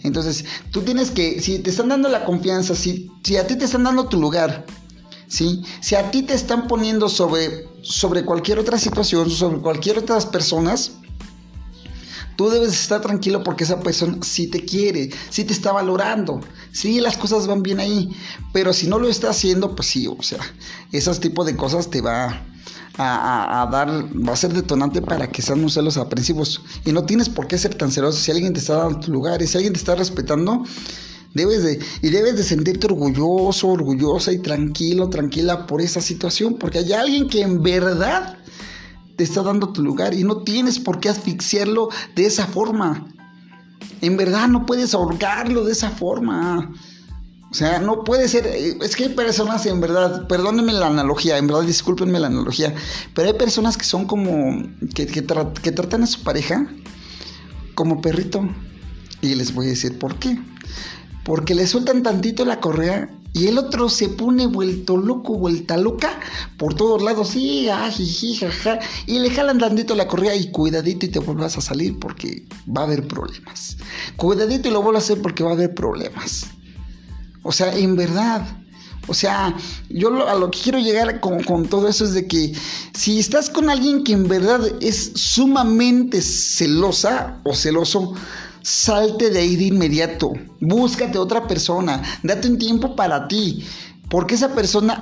Entonces, 0.04 0.44
tú 0.70 0.82
tienes 0.82 1.10
que, 1.10 1.40
si 1.40 1.58
te 1.58 1.70
están 1.70 1.88
dando 1.88 2.08
la 2.08 2.24
confianza, 2.24 2.76
si, 2.76 3.10
si 3.24 3.36
a 3.36 3.46
ti 3.46 3.56
te 3.56 3.64
están 3.64 3.84
dando 3.84 4.06
tu 4.06 4.20
lugar, 4.20 4.64
¿sí? 5.26 5.62
si 5.80 5.96
a 5.96 6.10
ti 6.10 6.22
te 6.22 6.34
están 6.34 6.68
poniendo 6.68 7.08
sobre, 7.08 7.66
sobre 7.82 8.24
cualquier 8.24 8.58
otra 8.58 8.78
situación, 8.78 9.30
sobre 9.30 9.58
cualquier 9.58 9.98
otras 9.98 10.26
personas, 10.26 10.92
Tú 12.36 12.48
debes 12.48 12.72
estar 12.72 13.00
tranquilo 13.00 13.44
porque 13.44 13.62
esa 13.62 13.78
persona 13.80 14.18
sí 14.22 14.48
te 14.48 14.64
quiere, 14.64 15.10
sí 15.30 15.44
te 15.44 15.52
está 15.52 15.70
valorando, 15.70 16.40
sí 16.72 17.00
las 17.00 17.16
cosas 17.16 17.46
van 17.46 17.62
bien 17.62 17.78
ahí, 17.78 18.10
pero 18.52 18.72
si 18.72 18.88
no 18.88 18.98
lo 18.98 19.08
está 19.08 19.30
haciendo, 19.30 19.76
pues 19.76 19.88
sí, 19.88 20.08
o 20.08 20.20
sea, 20.20 20.40
esos 20.90 21.20
tipos 21.20 21.46
de 21.46 21.56
cosas 21.56 21.90
te 21.90 22.00
va 22.00 22.44
a, 22.96 23.68
dar, 23.70 23.88
va 23.88 24.32
a 24.32 24.36
ser 24.36 24.52
detonante 24.52 25.02
para 25.02 25.30
que 25.30 25.42
sean 25.42 25.60
unos 25.60 25.74
celos 25.74 25.96
aprensivos. 25.96 26.62
Y 26.84 26.92
no 26.92 27.04
tienes 27.04 27.28
por 27.28 27.46
qué 27.46 27.58
ser 27.58 27.74
tan 27.74 27.90
celoso 27.90 28.18
si 28.18 28.30
alguien 28.30 28.52
te 28.52 28.60
está 28.60 28.76
dando 28.76 29.00
tu 29.00 29.12
lugar 29.12 29.42
y 29.42 29.46
si 29.46 29.56
alguien 29.56 29.72
te 29.72 29.78
está 29.78 29.94
respetando. 29.94 30.64
Debes 31.34 31.64
de, 31.64 31.80
y 32.00 32.10
debes 32.10 32.36
de 32.36 32.44
sentirte 32.44 32.86
orgulloso, 32.86 33.68
orgullosa 33.68 34.32
y 34.32 34.38
tranquilo, 34.38 35.08
tranquila 35.08 35.66
por 35.66 35.80
esa 35.80 36.00
situación, 36.00 36.54
porque 36.54 36.78
hay 36.78 36.92
alguien 36.92 37.28
que 37.28 37.42
en 37.42 37.60
verdad 37.60 38.38
te 39.16 39.24
está 39.24 39.42
dando 39.42 39.72
tu 39.72 39.82
lugar 39.82 40.14
y 40.14 40.22
no 40.22 40.42
tienes 40.42 40.78
por 40.78 41.00
qué 41.00 41.08
asfixiarlo 41.08 41.88
de 42.14 42.26
esa 42.26 42.46
forma. 42.46 43.08
En 44.00 44.16
verdad 44.16 44.46
no 44.46 44.64
puedes 44.64 44.94
ahorcarlo 44.94 45.64
de 45.64 45.72
esa 45.72 45.90
forma. 45.90 46.72
O 47.54 47.56
sea, 47.56 47.78
no 47.78 48.02
puede 48.02 48.26
ser, 48.26 48.48
eh, 48.48 48.76
es 48.82 48.96
que 48.96 49.04
hay 49.04 49.10
personas 49.10 49.64
en 49.66 49.80
verdad, 49.80 50.26
perdónenme 50.26 50.72
la 50.72 50.88
analogía, 50.88 51.38
en 51.38 51.46
verdad 51.46 51.62
discúlpenme 51.62 52.18
la 52.18 52.26
analogía, 52.26 52.74
pero 53.14 53.28
hay 53.28 53.34
personas 53.34 53.76
que 53.76 53.84
son 53.84 54.06
como, 54.06 54.60
que, 54.92 55.06
que, 55.06 55.22
tratan 55.22 56.02
a 56.02 56.06
su 56.08 56.24
pareja 56.24 56.66
como 57.76 58.02
perrito. 58.02 58.44
Y 59.20 59.36
les 59.36 59.54
voy 59.54 59.66
a 59.66 59.68
decir 59.68 60.00
por 60.00 60.18
qué. 60.18 60.36
Porque 61.22 61.54
le 61.54 61.68
sueltan 61.68 62.02
tantito 62.02 62.44
la 62.44 62.58
correa 62.58 63.08
y 63.32 63.46
el 63.46 63.56
otro 63.56 63.88
se 63.88 64.08
pone 64.08 64.48
vuelto 64.48 64.96
loco, 64.96 65.38
vuelta 65.38 65.76
loca, 65.76 66.18
por 66.56 66.74
todos 66.74 67.02
lados, 67.02 67.28
sí, 67.28 67.68
ajiji, 67.68 68.34
jaja, 68.34 68.80
y 69.06 69.20
le 69.20 69.30
jalan 69.30 69.60
tantito 69.60 69.94
la 69.94 70.08
correa 70.08 70.34
y 70.34 70.50
cuidadito 70.50 71.06
y 71.06 71.10
te 71.10 71.20
vuelvas 71.20 71.56
a 71.56 71.60
salir 71.60 72.00
porque 72.00 72.48
va 72.66 72.80
a 72.80 72.84
haber 72.86 73.06
problemas. 73.06 73.76
Cuidadito 74.16 74.68
y 74.68 74.72
lo 74.72 74.82
vuelvo 74.82 74.98
a 74.98 75.02
hacer 75.02 75.22
porque 75.22 75.44
va 75.44 75.50
a 75.50 75.54
haber 75.54 75.72
problemas. 75.72 76.48
O 77.44 77.52
sea, 77.52 77.72
en 77.76 77.94
verdad. 77.94 78.42
O 79.06 79.14
sea, 79.14 79.54
yo 79.90 80.26
a 80.26 80.34
lo 80.34 80.50
que 80.50 80.58
quiero 80.60 80.78
llegar 80.78 81.20
con, 81.20 81.66
todo 81.66 81.88
eso 81.88 82.04
es 82.04 82.14
de 82.14 82.26
que 82.26 82.54
si 82.94 83.18
estás 83.18 83.50
con 83.50 83.68
alguien 83.68 84.02
que 84.02 84.14
en 84.14 84.26
verdad 84.26 84.60
es 84.80 85.12
sumamente 85.14 86.22
celosa 86.22 87.38
o 87.44 87.54
celoso, 87.54 88.14
salte 88.62 89.28
de 89.28 89.40
ahí 89.40 89.56
de 89.56 89.64
inmediato. 89.64 90.32
Búscate 90.60 91.18
otra 91.18 91.46
persona. 91.46 92.02
Date 92.22 92.48
un 92.48 92.58
tiempo 92.58 92.96
para 92.96 93.28
ti. 93.28 93.64
Porque 94.08 94.34
esa 94.34 94.54
persona 94.54 94.98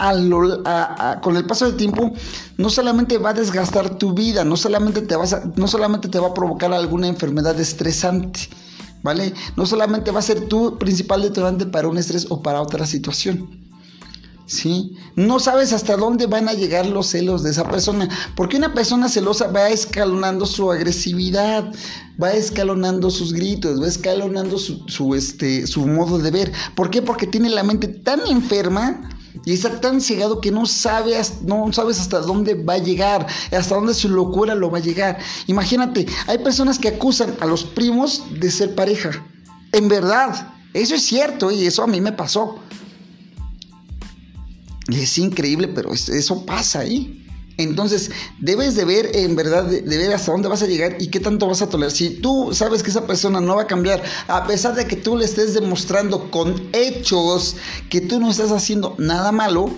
con 1.22 1.37
el 1.37 1.46
paso 1.46 1.66
del 1.66 1.76
tiempo 1.76 2.12
no 2.57 2.70
solamente 2.70 3.18
va 3.18 3.31
a 3.31 3.35
desgastar 3.35 3.98
tu 3.98 4.14
vida, 4.14 4.44
no 4.44 4.57
solamente 4.57 5.02
te, 5.02 5.16
vas 5.16 5.37
no 5.57 5.66
solamente 5.68 6.09
te 6.09 6.18
va 6.18 6.28
a 6.28 6.35
provocar 6.35 6.72
alguna 6.72 7.09
enfermedad 7.09 7.59
estresante, 7.61 8.48
¿vale? 9.02 9.34
No 9.56 9.66
solamente 9.66 10.10
va 10.10 10.20
a 10.20 10.22
ser 10.22 10.48
tu 10.48 10.78
principal 10.78 11.22
detonante 11.22 11.66
para 11.66 11.88
un 11.88 11.98
estrés 11.98 12.26
o 12.30 12.42
para 12.42 12.62
otra 12.62 12.86
situación. 12.86 13.62
¿sí? 14.46 14.96
No 15.16 15.38
sabes 15.38 15.72
hasta 15.72 15.96
dónde 15.96 16.26
van 16.26 16.48
a 16.48 16.52
llegar 16.52 16.86
los 16.86 17.08
celos 17.08 17.42
de 17.42 17.50
esa 17.50 17.68
persona, 17.68 18.08
porque 18.36 18.56
una 18.56 18.74
persona 18.74 19.08
celosa 19.08 19.48
va 19.48 19.68
escalonando 19.70 20.46
su 20.46 20.70
agresividad, 20.70 21.72
va 22.22 22.32
escalonando 22.32 23.10
sus 23.10 23.32
gritos, 23.32 23.80
va 23.80 23.88
escalonando 23.88 24.58
su, 24.58 25.14
este, 25.14 25.66
su 25.66 25.86
modo 25.86 26.18
de 26.18 26.30
ver. 26.30 26.52
¿Por 26.74 26.90
qué? 26.90 27.02
Porque 27.02 27.26
tiene 27.26 27.50
la 27.50 27.62
mente 27.62 27.88
tan 27.88 28.20
enferma 28.26 29.08
y 29.44 29.52
está 29.52 29.80
tan 29.80 30.00
cegado 30.00 30.40
que 30.40 30.50
no 30.50 30.66
sabes, 30.66 31.42
no 31.42 31.72
sabes 31.72 32.00
hasta 32.00 32.20
dónde 32.20 32.54
va 32.54 32.74
a 32.74 32.78
llegar, 32.78 33.26
hasta 33.50 33.74
dónde 33.74 33.94
su 33.94 34.08
locura 34.08 34.54
lo 34.54 34.70
va 34.70 34.78
a 34.78 34.82
llegar. 34.82 35.18
Imagínate, 35.46 36.06
hay 36.26 36.38
personas 36.38 36.78
que 36.78 36.88
acusan 36.88 37.34
a 37.40 37.46
los 37.46 37.64
primos 37.64 38.24
de 38.38 38.50
ser 38.50 38.74
pareja. 38.74 39.10
En 39.72 39.88
verdad, 39.88 40.52
eso 40.74 40.94
es 40.94 41.02
cierto 41.04 41.50
y 41.50 41.66
eso 41.66 41.82
a 41.82 41.86
mí 41.86 42.00
me 42.00 42.12
pasó. 42.12 42.58
Y 44.88 45.00
es 45.00 45.16
increíble, 45.18 45.68
pero 45.68 45.92
eso 45.92 46.44
pasa 46.44 46.80
ahí. 46.80 47.21
Entonces, 47.58 48.10
debes 48.40 48.74
de 48.74 48.84
ver, 48.84 49.10
en 49.14 49.36
verdad, 49.36 49.64
de, 49.64 49.82
ver 49.82 50.12
hasta 50.12 50.32
dónde 50.32 50.48
vas 50.48 50.62
a 50.62 50.66
llegar 50.66 50.96
y 51.00 51.08
qué 51.08 51.20
tanto 51.20 51.46
vas 51.46 51.62
a 51.62 51.68
tolerar. 51.68 51.92
Si 51.92 52.10
tú 52.10 52.50
sabes 52.52 52.82
que 52.82 52.90
esa 52.90 53.06
persona 53.06 53.40
no 53.40 53.56
va 53.56 53.62
a 53.62 53.66
cambiar, 53.66 54.02
a 54.28 54.46
pesar 54.46 54.74
de 54.74 54.86
que 54.86 54.96
tú 54.96 55.16
le 55.16 55.24
estés 55.24 55.54
demostrando 55.54 56.30
con 56.30 56.70
hechos 56.72 57.56
que 57.90 58.00
tú 58.00 58.20
no 58.20 58.30
estás 58.30 58.52
haciendo 58.52 58.94
nada 58.98 59.32
malo, 59.32 59.70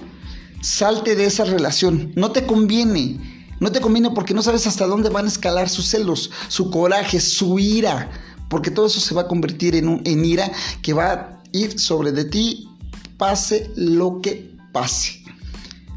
salte 0.60 1.16
de 1.16 1.26
esa 1.26 1.44
relación. 1.44 2.12
No 2.14 2.30
te 2.30 2.46
conviene. 2.46 3.18
No 3.60 3.72
te 3.72 3.80
conviene 3.80 4.10
porque 4.10 4.34
no 4.34 4.42
sabes 4.42 4.66
hasta 4.66 4.86
dónde 4.86 5.10
van 5.10 5.26
a 5.26 5.28
escalar 5.28 5.68
sus 5.68 5.88
celos, 5.88 6.30
su 6.48 6.70
coraje, 6.70 7.20
su 7.20 7.58
ira. 7.58 8.10
Porque 8.48 8.70
todo 8.70 8.86
eso 8.86 9.00
se 9.00 9.14
va 9.14 9.22
a 9.22 9.28
convertir 9.28 9.74
en, 9.74 9.88
un, 9.88 10.02
en 10.04 10.24
ira 10.24 10.50
que 10.82 10.92
va 10.92 11.12
a 11.12 11.42
ir 11.52 11.78
sobre 11.78 12.12
de 12.12 12.24
ti, 12.24 12.68
pase 13.16 13.70
lo 13.74 14.20
que 14.20 14.54
pase. 14.72 15.22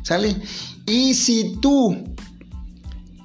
¿Sale? 0.04 0.38
Y 0.88 1.14
si 1.16 1.58
tú, 1.62 1.98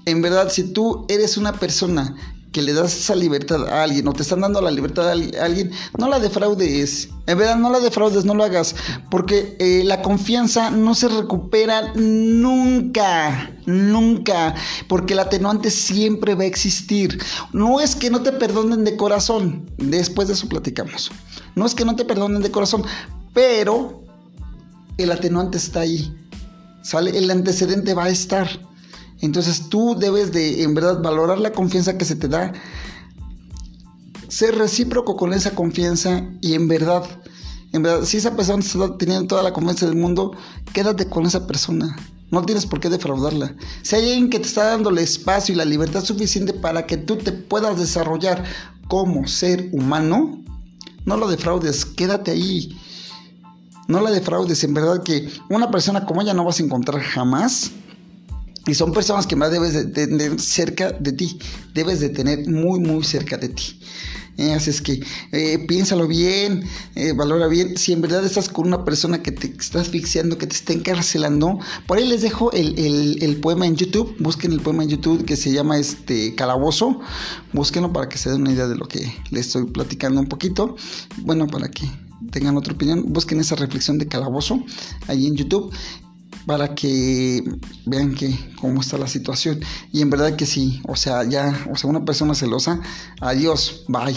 en 0.05 0.21
verdad, 0.21 0.51
si 0.51 0.65
tú 0.65 1.07
eres 1.09 1.37
una 1.37 1.53
persona 1.53 2.17
que 2.51 2.61
le 2.61 2.73
das 2.73 2.95
esa 2.97 3.15
libertad 3.15 3.67
a 3.69 3.85
alguien 3.85 4.07
o 4.09 4.13
te 4.13 4.23
están 4.23 4.41
dando 4.41 4.61
la 4.61 4.73
libertad 4.73 5.09
a 5.09 5.13
alguien, 5.13 5.71
no 5.97 6.09
la 6.09 6.19
defraudes. 6.19 7.09
En 7.27 7.39
verdad, 7.39 7.57
no 7.57 7.71
la 7.71 7.79
defraudes, 7.79 8.25
no 8.25 8.35
lo 8.35 8.43
hagas. 8.43 8.75
Porque 9.11 9.57
eh, 9.61 9.83
la 9.85 10.03
confianza 10.03 10.71
no 10.71 10.97
se 10.97 11.09
recupera 11.09 11.93
nunca, 11.95 13.53
nunca. 13.65 14.57
Porque 14.89 15.15
el 15.15 15.21
atenuante 15.21 15.71
siempre 15.71 16.35
va 16.35 16.43
a 16.43 16.47
existir. 16.47 17.23
No 17.53 17.81
es 17.81 17.95
que 17.95 18.11
no 18.11 18.23
te 18.23 18.33
perdonen 18.33 18.83
de 18.83 18.97
corazón. 18.97 19.71
Después 19.79 20.27
de 20.27 20.35
eso 20.35 20.49
platicamos. 20.49 21.13
No 21.55 21.65
es 21.65 21.77
que 21.77 21.85
no 21.85 21.95
te 21.95 22.05
perdonen 22.05 22.43
de 22.43 22.51
corazón. 22.51 22.85
Pero 23.33 24.03
el 24.99 25.13
atenuante 25.13 25.59
está 25.59 25.81
ahí. 25.81 26.13
¿Sale? 26.83 27.17
El 27.17 27.31
antecedente 27.31 27.95
va 27.95 28.05
a 28.05 28.11
estar. 28.11 28.49
Entonces 29.21 29.69
tú 29.69 29.97
debes 29.99 30.33
de, 30.33 30.63
en 30.63 30.75
verdad, 30.75 31.01
valorar 31.01 31.39
la 31.39 31.53
confianza 31.53 31.97
que 31.97 32.05
se 32.05 32.17
te 32.17 32.29
da, 32.29 32.53
ser 34.29 34.57
recíproco 34.57 35.17
con 35.17 35.33
esa 35.33 35.55
confianza 35.55 36.25
y 36.41 36.55
en 36.55 36.67
verdad, 36.67 37.05
en 37.73 37.83
verdad, 37.83 38.05
si 38.05 38.17
esa 38.17 38.35
persona 38.35 38.61
está 38.61 38.97
teniendo 38.97 39.27
toda 39.27 39.43
la 39.43 39.53
confianza 39.53 39.87
del 39.87 39.97
mundo, 39.97 40.33
quédate 40.73 41.07
con 41.07 41.27
esa 41.27 41.47
persona. 41.47 41.97
No 42.31 42.43
tienes 42.45 42.65
por 42.65 42.81
qué 42.81 42.89
defraudarla. 42.89 43.55
Si 43.83 43.95
hay 43.95 44.05
alguien 44.05 44.31
que 44.31 44.41
te 44.41 44.47
está 44.47 44.65
dando 44.65 44.89
el 44.89 44.99
espacio 44.99 45.55
y 45.55 45.59
la 45.59 45.67
libertad 45.67 46.03
suficiente 46.03 46.55
para 46.55 46.87
que 46.87 46.97
tú 46.97 47.17
te 47.17 47.31
puedas 47.31 47.79
desarrollar 47.79 48.43
como 48.89 49.29
ser 49.29 49.69
humano, 49.73 50.43
no 51.05 51.17
lo 51.17 51.29
defraudes, 51.29 51.85
quédate 51.85 52.31
ahí. 52.31 52.75
No 53.93 54.01
la 54.01 54.11
defraudes, 54.11 54.65
en 54.65 54.73
verdad 54.73 55.03
que 55.03 55.29
una 55.51 55.71
persona 55.71 56.07
como 56.07 56.23
ella 56.23 56.33
no 56.33 56.47
vas 56.47 56.59
a 56.59 56.63
encontrar 56.63 57.03
jamás. 57.03 57.73
Y 58.67 58.73
son 58.73 58.95
personas 58.95 59.27
que 59.27 59.37
más 59.37 59.51
debes 59.51 59.75
de 59.75 59.85
tener 59.85 60.41
cerca 60.41 60.93
de 60.93 61.13
ti. 61.13 61.39
Debes 61.75 62.01
de 62.01 62.09
tener 62.09 62.49
muy, 62.49 62.81
muy 62.81 63.05
cerca 63.05 63.37
de 63.37 63.51
ti. 63.51 63.79
Eh, 64.39 64.55
así 64.55 64.71
es 64.71 64.81
que 64.81 65.03
eh, 65.33 65.59
piénsalo 65.69 66.09
bien, 66.09 66.65
eh, 66.95 67.13
valora 67.13 67.49
bien. 67.49 67.77
Si 67.77 67.93
en 67.93 68.01
verdad 68.01 68.25
estás 68.25 68.49
con 68.49 68.67
una 68.67 68.83
persona 68.83 69.23
que 69.23 69.31
te 69.31 69.49
está 69.49 69.83
asfixiando, 69.83 70.39
que 70.39 70.47
te 70.47 70.57
está 70.57 70.73
encarcelando, 70.73 71.59
por 71.87 71.99
ahí 71.99 72.09
les 72.09 72.23
dejo 72.23 72.51
el, 72.53 73.39
poema 73.43 73.67
en 73.67 73.77
YouTube. 73.77 74.17
Busquen 74.21 74.53
el 74.53 74.61
poema 74.61 74.85
en 74.85 74.89
YouTube 74.89 75.27
que 75.27 75.37
se 75.37 75.53
llama 75.53 75.77
este 75.77 76.35
Calabozo. 76.35 76.99
Búsquenlo 77.53 77.93
para 77.93 78.09
que 78.09 78.17
se 78.17 78.31
den 78.31 78.41
una 78.41 78.53
idea 78.53 78.69
de 78.69 78.77
lo 78.77 78.89
que 78.89 79.13
les 79.31 79.49
estoy 79.49 79.67
platicando 79.67 80.19
un 80.19 80.29
poquito. 80.29 80.77
Bueno, 81.19 81.47
para 81.47 81.69
que 81.69 81.87
tengan 82.31 82.57
otra 82.57 82.75
opinión, 82.75 83.13
busquen 83.13 83.41
esa 83.41 83.57
reflexión 83.57 83.99
de 83.99 84.09
calabozo 84.09 84.63
ahí 85.09 85.27
en 85.27 85.37
YouTube 85.37 85.73
para 86.47 86.75
que 86.75 87.43
vean 87.87 88.15
que 88.15 88.37
cómo 88.61 88.81
está 88.81 88.99
la 88.99 89.07
situación 89.07 89.61
y 89.93 90.03
en 90.03 90.11
verdad 90.11 90.37
que 90.37 90.47
sí, 90.47 90.83
o 90.87 90.97
sea, 90.97 91.25
ya, 91.25 91.67
o 91.71 91.77
sea, 91.77 91.91
una 91.91 92.05
persona 92.05 92.35
celosa, 92.35 92.81
adiós, 93.21 93.85
bye. 93.89 94.15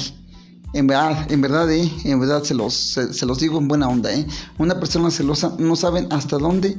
En 0.74 0.88
verdad, 0.88 1.32
en 1.32 1.40
verdad, 1.40 1.72
eh, 1.72 1.90
en 2.04 2.20
verdad 2.20 2.44
se 2.44 2.54
los, 2.54 2.74
se, 2.74 3.26
los 3.26 3.40
digo 3.40 3.60
en 3.60 3.70
buena 3.70 3.88
onda, 3.88 4.14
eh. 4.14 4.28
Una 4.58 4.78
persona 4.78 5.10
celosa 5.10 5.56
no 5.58 5.76
saben 5.78 6.12
hasta 6.12 6.38
dónde 6.38 6.78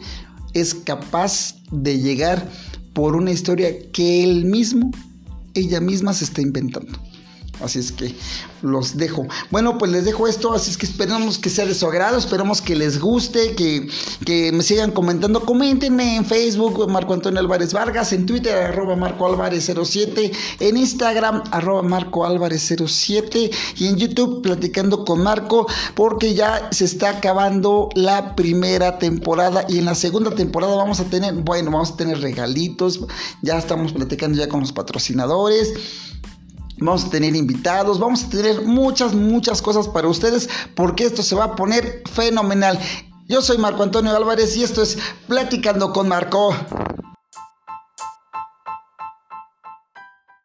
es 0.52 0.74
capaz 0.74 1.54
de 1.70 1.98
llegar 1.98 2.50
por 2.92 3.16
una 3.16 3.30
historia 3.30 3.70
que 3.92 4.22
él 4.22 4.44
mismo, 4.44 4.90
ella 5.54 5.80
misma 5.80 6.12
se 6.12 6.24
está 6.24 6.42
inventando. 6.42 6.98
Así 7.62 7.78
es 7.78 7.90
que 7.90 8.14
los 8.62 8.96
dejo. 8.96 9.26
Bueno, 9.50 9.78
pues 9.78 9.90
les 9.90 10.04
dejo 10.04 10.28
esto, 10.28 10.52
así 10.52 10.70
es 10.70 10.76
que 10.76 10.86
esperamos 10.86 11.38
que 11.38 11.48
sea 11.48 11.64
de 11.64 11.74
su 11.74 11.86
agrado, 11.86 12.18
esperamos 12.18 12.60
que 12.60 12.76
les 12.76 13.00
guste, 13.00 13.54
que, 13.54 13.88
que 14.24 14.52
me 14.52 14.62
sigan 14.62 14.90
comentando. 14.90 15.40
Coméntenme 15.40 16.16
en 16.16 16.24
Facebook, 16.26 16.88
Marco 16.90 17.14
Antonio 17.14 17.40
Álvarez 17.40 17.72
Vargas, 17.72 18.12
en 18.12 18.26
Twitter, 18.26 18.54
arroba 18.54 18.94
Marco 18.94 19.26
Álvarez 19.26 19.70
07, 19.72 20.32
en 20.60 20.76
Instagram, 20.76 21.44
arroba 21.50 21.82
Marco 21.82 22.26
Álvarez 22.26 22.72
07 22.84 23.50
y 23.76 23.86
en 23.86 23.96
YouTube, 23.96 24.42
platicando 24.42 25.04
con 25.04 25.22
Marco, 25.22 25.66
porque 25.94 26.34
ya 26.34 26.68
se 26.72 26.84
está 26.84 27.10
acabando 27.10 27.88
la 27.94 28.36
primera 28.36 28.98
temporada 28.98 29.64
y 29.68 29.78
en 29.78 29.86
la 29.86 29.94
segunda 29.94 30.30
temporada 30.30 30.76
vamos 30.76 31.00
a 31.00 31.04
tener, 31.04 31.32
bueno, 31.34 31.70
vamos 31.70 31.92
a 31.92 31.96
tener 31.96 32.20
regalitos, 32.20 33.00
ya 33.40 33.56
estamos 33.56 33.92
platicando 33.92 34.36
ya 34.38 34.48
con 34.48 34.60
los 34.60 34.72
patrocinadores. 34.72 35.72
Vamos 36.78 37.06
a 37.06 37.10
tener 37.10 37.34
invitados, 37.34 37.98
vamos 37.98 38.24
a 38.24 38.28
tener 38.28 38.62
muchas, 38.62 39.14
muchas 39.14 39.62
cosas 39.62 39.88
para 39.88 40.08
ustedes 40.08 40.48
porque 40.74 41.04
esto 41.04 41.22
se 41.22 41.34
va 41.34 41.44
a 41.44 41.56
poner 41.56 42.02
fenomenal. 42.12 42.78
Yo 43.28 43.42
soy 43.42 43.58
Marco 43.58 43.82
Antonio 43.82 44.14
Álvarez 44.14 44.56
y 44.56 44.62
esto 44.62 44.82
es 44.82 44.98
Platicando 45.26 45.92
con 45.92 46.08
Marco. 46.08 46.54